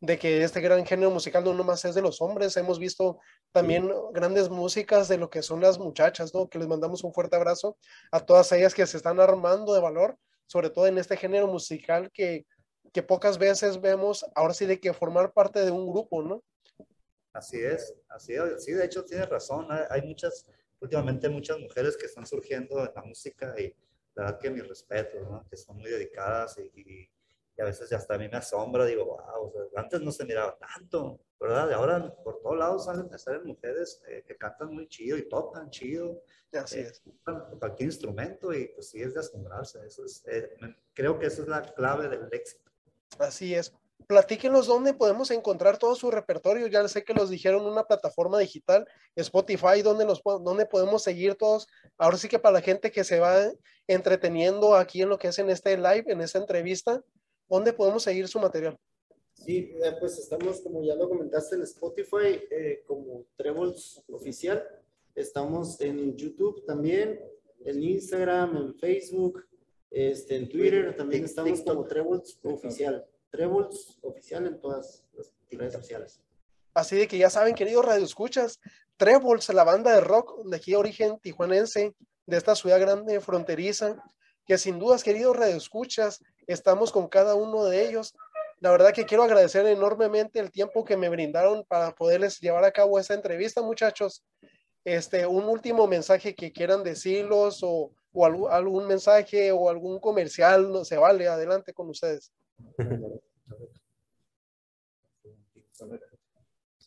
de 0.00 0.18
que 0.18 0.42
este 0.42 0.60
gran 0.60 0.84
género 0.84 1.12
musical 1.12 1.44
no 1.44 1.54
nomás 1.54 1.84
es 1.84 1.94
de 1.94 2.02
los 2.02 2.20
hombres, 2.20 2.56
hemos 2.56 2.80
visto 2.80 3.20
también 3.52 3.88
grandes 4.12 4.50
músicas 4.50 5.06
de 5.06 5.18
lo 5.18 5.30
que 5.30 5.42
son 5.42 5.60
las 5.60 5.78
muchachas, 5.78 6.34
¿no? 6.34 6.48
Que 6.48 6.58
les 6.58 6.66
mandamos 6.66 7.04
un 7.04 7.14
fuerte 7.14 7.36
abrazo 7.36 7.76
a 8.10 8.18
todas 8.18 8.50
ellas 8.50 8.74
que 8.74 8.84
se 8.88 8.96
están 8.96 9.20
armando 9.20 9.72
de 9.72 9.80
valor, 9.80 10.18
sobre 10.52 10.68
todo 10.68 10.86
en 10.86 10.98
este 10.98 11.16
género 11.16 11.46
musical 11.46 12.10
que, 12.12 12.44
que 12.92 13.02
pocas 13.02 13.38
veces 13.38 13.80
vemos, 13.80 14.22
ahora 14.34 14.52
sí 14.52 14.66
de 14.66 14.78
que 14.78 14.92
formar 14.92 15.32
parte 15.32 15.60
de 15.64 15.70
un 15.70 15.90
grupo, 15.90 16.22
¿no? 16.22 16.44
Así 17.32 17.58
es, 17.58 17.94
así 18.10 18.34
es. 18.34 18.62
Sí, 18.62 18.72
de 18.72 18.84
hecho 18.84 19.02
tienes 19.02 19.30
razón. 19.30 19.66
Hay, 19.88 20.02
muchas, 20.02 20.46
últimamente 20.78 21.30
muchas 21.30 21.58
mujeres 21.58 21.96
que 21.96 22.04
están 22.04 22.26
surgiendo 22.26 22.80
en 22.80 22.92
la 22.94 23.02
música 23.02 23.54
y 23.58 23.74
la 24.14 24.24
verdad 24.24 24.40
que 24.40 24.50
mis 24.50 24.68
respetos, 24.68 25.22
¿no? 25.22 25.42
Que 25.48 25.56
son 25.56 25.78
muy 25.78 25.90
dedicadas 25.90 26.58
y- 26.58 27.08
y 27.56 27.62
a 27.62 27.64
veces 27.64 27.92
hasta 27.92 28.14
a 28.14 28.18
mí 28.18 28.28
me 28.28 28.38
asombra, 28.38 28.86
digo, 28.86 29.04
wow, 29.04 29.46
o 29.46 29.52
sea, 29.52 29.62
antes 29.82 30.00
no 30.00 30.10
se 30.10 30.24
miraba 30.24 30.56
tanto, 30.58 31.20
¿verdad? 31.38 31.68
Y 31.70 31.74
ahora 31.74 32.14
por 32.24 32.40
todos 32.40 32.56
lados 32.56 32.84
salen, 32.86 33.18
salen 33.18 33.44
mujeres 33.44 34.02
eh, 34.08 34.24
que 34.26 34.36
cantan 34.36 34.72
muy 34.72 34.88
chido 34.88 35.18
y 35.18 35.28
tocan 35.28 35.70
chido, 35.70 36.22
Así 36.52 36.80
eh, 36.80 36.82
es. 36.82 37.02
cualquier 37.58 37.88
instrumento 37.88 38.52
y 38.52 38.68
pues 38.68 38.90
sí 38.90 39.00
es 39.02 39.14
de 39.14 39.20
asombrarse. 39.20 39.80
Eso 39.86 40.04
es, 40.04 40.22
eh, 40.26 40.54
creo 40.94 41.18
que 41.18 41.26
esa 41.26 41.42
es 41.42 41.48
la 41.48 41.62
clave 41.62 42.08
del 42.08 42.28
éxito. 42.32 42.70
Así 43.18 43.54
es. 43.54 43.72
Platíquenos 44.06 44.66
dónde 44.66 44.94
podemos 44.94 45.30
encontrar 45.30 45.78
todo 45.78 45.94
su 45.94 46.10
repertorio. 46.10 46.66
Ya 46.66 46.86
sé 46.88 47.04
que 47.04 47.14
los 47.14 47.30
dijeron 47.30 47.64
una 47.64 47.84
plataforma 47.84 48.38
digital, 48.38 48.86
Spotify, 49.14 49.82
donde, 49.82 50.04
los, 50.04 50.20
donde 50.22 50.66
podemos 50.66 51.02
seguir 51.02 51.36
todos. 51.36 51.68
Ahora 51.98 52.16
sí 52.16 52.28
que 52.28 52.38
para 52.38 52.54
la 52.54 52.60
gente 52.60 52.90
que 52.90 53.04
se 53.04 53.20
va 53.20 53.50
entreteniendo 53.86 54.74
aquí 54.74 55.02
en 55.02 55.08
lo 55.08 55.18
que 55.18 55.28
es 55.28 55.38
en 55.38 55.50
este 55.50 55.76
live, 55.76 56.04
en 56.06 56.20
esta 56.20 56.38
entrevista, 56.38 57.02
¿dónde 57.48 57.72
podemos 57.72 58.02
seguir 58.02 58.28
su 58.28 58.38
material? 58.38 58.78
Sí, 59.34 59.72
pues 59.98 60.18
estamos, 60.18 60.60
como 60.60 60.82
ya 60.84 60.94
lo 60.94 61.08
comentaste, 61.08 61.56
en 61.56 61.62
Spotify 61.62 62.40
eh, 62.50 62.84
como 62.86 63.24
Trebles 63.36 64.02
Oficial. 64.08 64.62
Estamos 65.14 65.80
en 65.80 66.16
YouTube 66.16 66.64
también, 66.64 67.20
en 67.64 67.82
Instagram, 67.82 68.56
en 68.56 68.74
Facebook, 68.74 69.44
este, 69.90 70.36
en 70.36 70.48
Twitter. 70.48 70.94
También 70.96 71.22
Tic- 71.22 71.26
estamos 71.26 71.52
TikTok. 71.54 71.74
como 71.74 71.86
Trebles 71.88 72.38
Oficial. 72.42 73.06
Trebles 73.30 73.98
Oficial 74.02 74.46
en 74.46 74.60
todas 74.60 75.04
las 75.14 75.32
redes 75.50 75.72
sociales. 75.72 76.20
Así 76.74 76.96
de 76.96 77.08
que 77.08 77.18
ya 77.18 77.28
saben, 77.28 77.54
queridos 77.54 77.84
radioescuchas, 77.84 78.60
Trebles, 78.96 79.48
la 79.48 79.64
banda 79.64 79.92
de 79.94 80.00
rock 80.00 80.44
de 80.44 80.56
aquí 80.56 80.70
de 80.70 80.76
origen 80.76 81.18
tijuanense, 81.18 81.94
de 82.26 82.36
esta 82.36 82.54
ciudad 82.54 82.78
grande 82.80 83.20
fronteriza, 83.20 84.02
que 84.46 84.56
sin 84.56 84.78
dudas, 84.78 85.02
queridos 85.02 85.36
radioescuchas, 85.36 86.22
estamos 86.46 86.92
con 86.92 87.08
cada 87.08 87.34
uno 87.34 87.64
de 87.64 87.86
ellos. 87.86 88.14
La 88.60 88.70
verdad 88.70 88.92
que 88.92 89.06
quiero 89.06 89.24
agradecer 89.24 89.66
enormemente 89.66 90.38
el 90.38 90.50
tiempo 90.50 90.84
que 90.84 90.96
me 90.96 91.08
brindaron 91.08 91.64
para 91.64 91.94
poderles 91.94 92.38
llevar 92.40 92.64
a 92.64 92.70
cabo 92.72 92.98
esta 92.98 93.14
entrevista, 93.14 93.60
muchachos. 93.62 94.24
Este, 94.84 95.26
un 95.26 95.44
último 95.44 95.86
mensaje 95.86 96.34
que 96.34 96.52
quieran 96.52 96.82
decirlos 96.82 97.60
o, 97.62 97.92
o 98.12 98.26
algún, 98.48 98.86
mensaje 98.86 99.52
o 99.52 99.68
algún 99.68 100.00
comercial, 100.00 100.70
no 100.70 100.84
se 100.84 100.96
vale, 100.96 101.28
adelante 101.28 101.72
con 101.72 101.88
ustedes. 101.88 102.32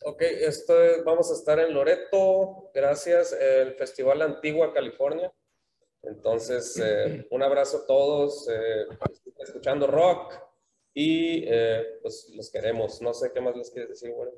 Ok, 0.04 0.22
esto 0.22 0.82
es- 0.84 1.04
vamos 1.04 1.32
a 1.32 1.34
estar 1.34 1.60
en 1.60 1.74
Loreto, 1.74 2.70
gracias, 2.74 3.34
el 3.34 3.74
Festival 3.76 4.22
Antigua 4.22 4.74
California. 4.74 5.34
Entonces, 6.08 6.80
eh, 6.84 7.28
un 7.32 7.44
abrazo 7.44 7.78
a 7.78 7.86
todos, 7.86 8.48
eh, 8.50 8.86
escuchando 9.40 9.88
rock 9.88 10.34
y 10.94 11.44
eh, 11.46 12.00
pues 12.02 12.32
los 12.36 12.50
queremos. 12.50 13.02
No 13.02 13.14
sé 13.14 13.32
qué 13.34 13.42
más 13.42 13.56
les 13.56 13.70
quieres 13.70 13.90
decir, 13.90 14.14
bueno. 14.14 14.32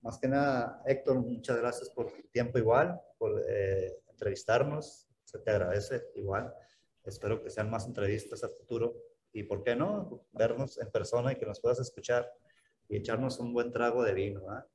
Más 0.00 0.18
que 0.18 0.28
nada, 0.28 0.82
Héctor, 0.86 1.16
muchas 1.16 1.58
gracias 1.58 1.90
por 1.90 2.12
tu 2.12 2.22
tiempo 2.28 2.58
igual, 2.58 3.00
por 3.18 3.42
eh, 3.48 3.96
entrevistarnos. 4.08 5.08
Se 5.24 5.38
te 5.38 5.50
agradece 5.50 6.02
igual. 6.14 6.52
Espero 7.04 7.42
que 7.42 7.50
sean 7.50 7.70
más 7.70 7.86
entrevistas 7.86 8.44
a 8.44 8.48
futuro. 8.48 8.96
Y 9.32 9.44
por 9.44 9.62
qué 9.62 9.76
no, 9.76 10.26
vernos 10.32 10.78
en 10.78 10.90
persona 10.90 11.32
y 11.32 11.36
que 11.36 11.46
nos 11.46 11.60
puedas 11.60 11.80
escuchar 11.80 12.32
y 12.88 12.96
echarnos 12.96 13.38
un 13.38 13.52
buen 13.52 13.70
trago 13.70 14.02
de 14.02 14.14
vino. 14.14 14.48
¿ah? 14.48 14.66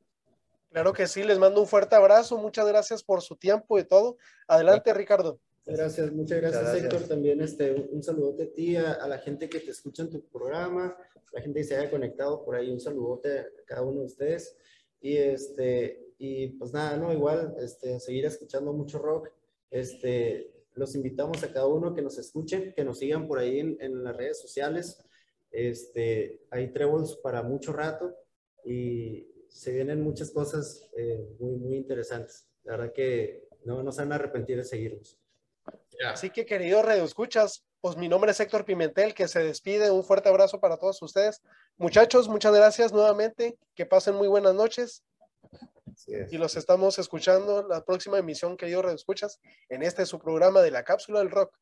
Claro 0.72 0.94
que 0.94 1.06
sí, 1.06 1.24
les 1.24 1.38
mando 1.38 1.60
un 1.60 1.68
fuerte 1.68 1.96
abrazo, 1.96 2.38
muchas 2.38 2.66
gracias 2.66 3.04
por 3.04 3.22
su 3.22 3.36
tiempo 3.36 3.78
y 3.78 3.84
todo. 3.84 4.18
Adelante, 4.48 4.94
Ricardo. 4.94 5.38
Gracias, 5.66 6.12
muchas 6.14 6.40
gracias, 6.40 6.64
gracias. 6.64 6.84
Héctor. 6.86 7.08
También 7.10 7.42
este, 7.42 7.74
un, 7.74 7.90
un 7.92 8.02
saludote 8.02 8.44
a 8.44 8.54
ti, 8.54 8.76
a, 8.78 8.94
a 8.94 9.08
la 9.08 9.20
gente 9.20 9.50
que 9.50 9.60
te 9.60 9.72
escucha 9.72 10.04
en 10.04 10.10
tu 10.10 10.22
programa, 10.30 10.86
a 10.88 11.30
la 11.34 11.42
gente 11.42 11.60
que 11.60 11.66
se 11.66 11.76
haya 11.76 11.90
conectado 11.90 12.44
por 12.46 12.56
ahí, 12.56 12.72
un 12.72 12.80
saludote 12.80 13.40
a 13.40 13.46
cada 13.66 13.82
uno 13.82 14.00
de 14.00 14.06
ustedes. 14.06 14.56
Y, 15.02 15.18
este, 15.18 16.14
y 16.18 16.48
pues 16.50 16.72
nada, 16.72 16.96
no, 16.96 17.12
igual, 17.12 17.54
este, 17.60 18.00
seguir 18.00 18.26
escuchando 18.26 18.72
mucho 18.72 18.98
rock. 18.98 19.30
Este, 19.70 20.54
los 20.76 20.96
invitamos 20.96 21.44
a 21.44 21.52
cada 21.52 21.68
uno 21.68 21.94
que 21.94 22.02
nos 22.02 22.18
escuchen, 22.18 22.74
que 22.74 22.86
nos 22.86 23.00
sigan 23.00 23.28
por 23.28 23.40
ahí 23.40 23.60
en, 23.60 23.78
en 23.82 24.04
las 24.04 24.16
redes 24.16 24.40
sociales. 24.40 25.04
Este, 25.52 26.44
hay 26.50 26.72
trebles 26.72 27.18
para 27.18 27.44
mucho 27.44 27.74
rato 27.74 28.16
y 28.64 29.28
se 29.52 29.72
vienen 29.72 30.02
muchas 30.02 30.32
cosas 30.32 30.90
eh, 30.98 31.24
muy, 31.40 31.56
muy 31.58 31.76
interesantes. 31.76 32.48
La 32.64 32.78
verdad 32.78 32.94
que 32.94 33.48
no, 33.64 33.84
no 33.84 33.92
se 33.92 34.02
van 34.02 34.14
a 34.14 34.16
arrepentir 34.16 34.58
de 34.58 34.64
seguirnos. 34.64 35.20
Así 36.06 36.32
que, 36.32 36.46
queridos 36.46 36.84
radioescuchas, 36.84 37.64
pues 37.80 37.96
mi 37.98 38.08
nombre 38.08 38.32
es 38.32 38.40
Héctor 38.40 38.66
Pimentel, 38.66 39.14
que 39.14 39.28
se 39.28 39.44
despide. 39.44 39.92
Un 39.92 40.04
fuerte 40.04 40.30
abrazo 40.30 40.60
para 40.60 40.78
todos 40.78 41.02
ustedes. 41.02 41.42
Muchachos, 41.78 42.28
muchas 42.28 42.56
gracias 42.56 42.92
nuevamente. 42.92 43.58
Que 43.76 43.86
pasen 43.86 44.16
muy 44.16 44.28
buenas 44.28 44.56
noches 44.56 45.04
y 46.08 46.38
los 46.38 46.56
estamos 46.56 46.98
escuchando 47.00 47.68
la 47.68 47.84
próxima 47.84 48.18
emisión, 48.18 48.58
queridos 48.58 48.84
radioescuchas, 48.84 49.40
en 49.70 49.84
este 49.84 50.06
su 50.06 50.20
programa 50.20 50.62
de 50.62 50.72
la 50.72 50.84
cápsula 50.84 51.20
del 51.20 51.32
rock. 51.32 51.56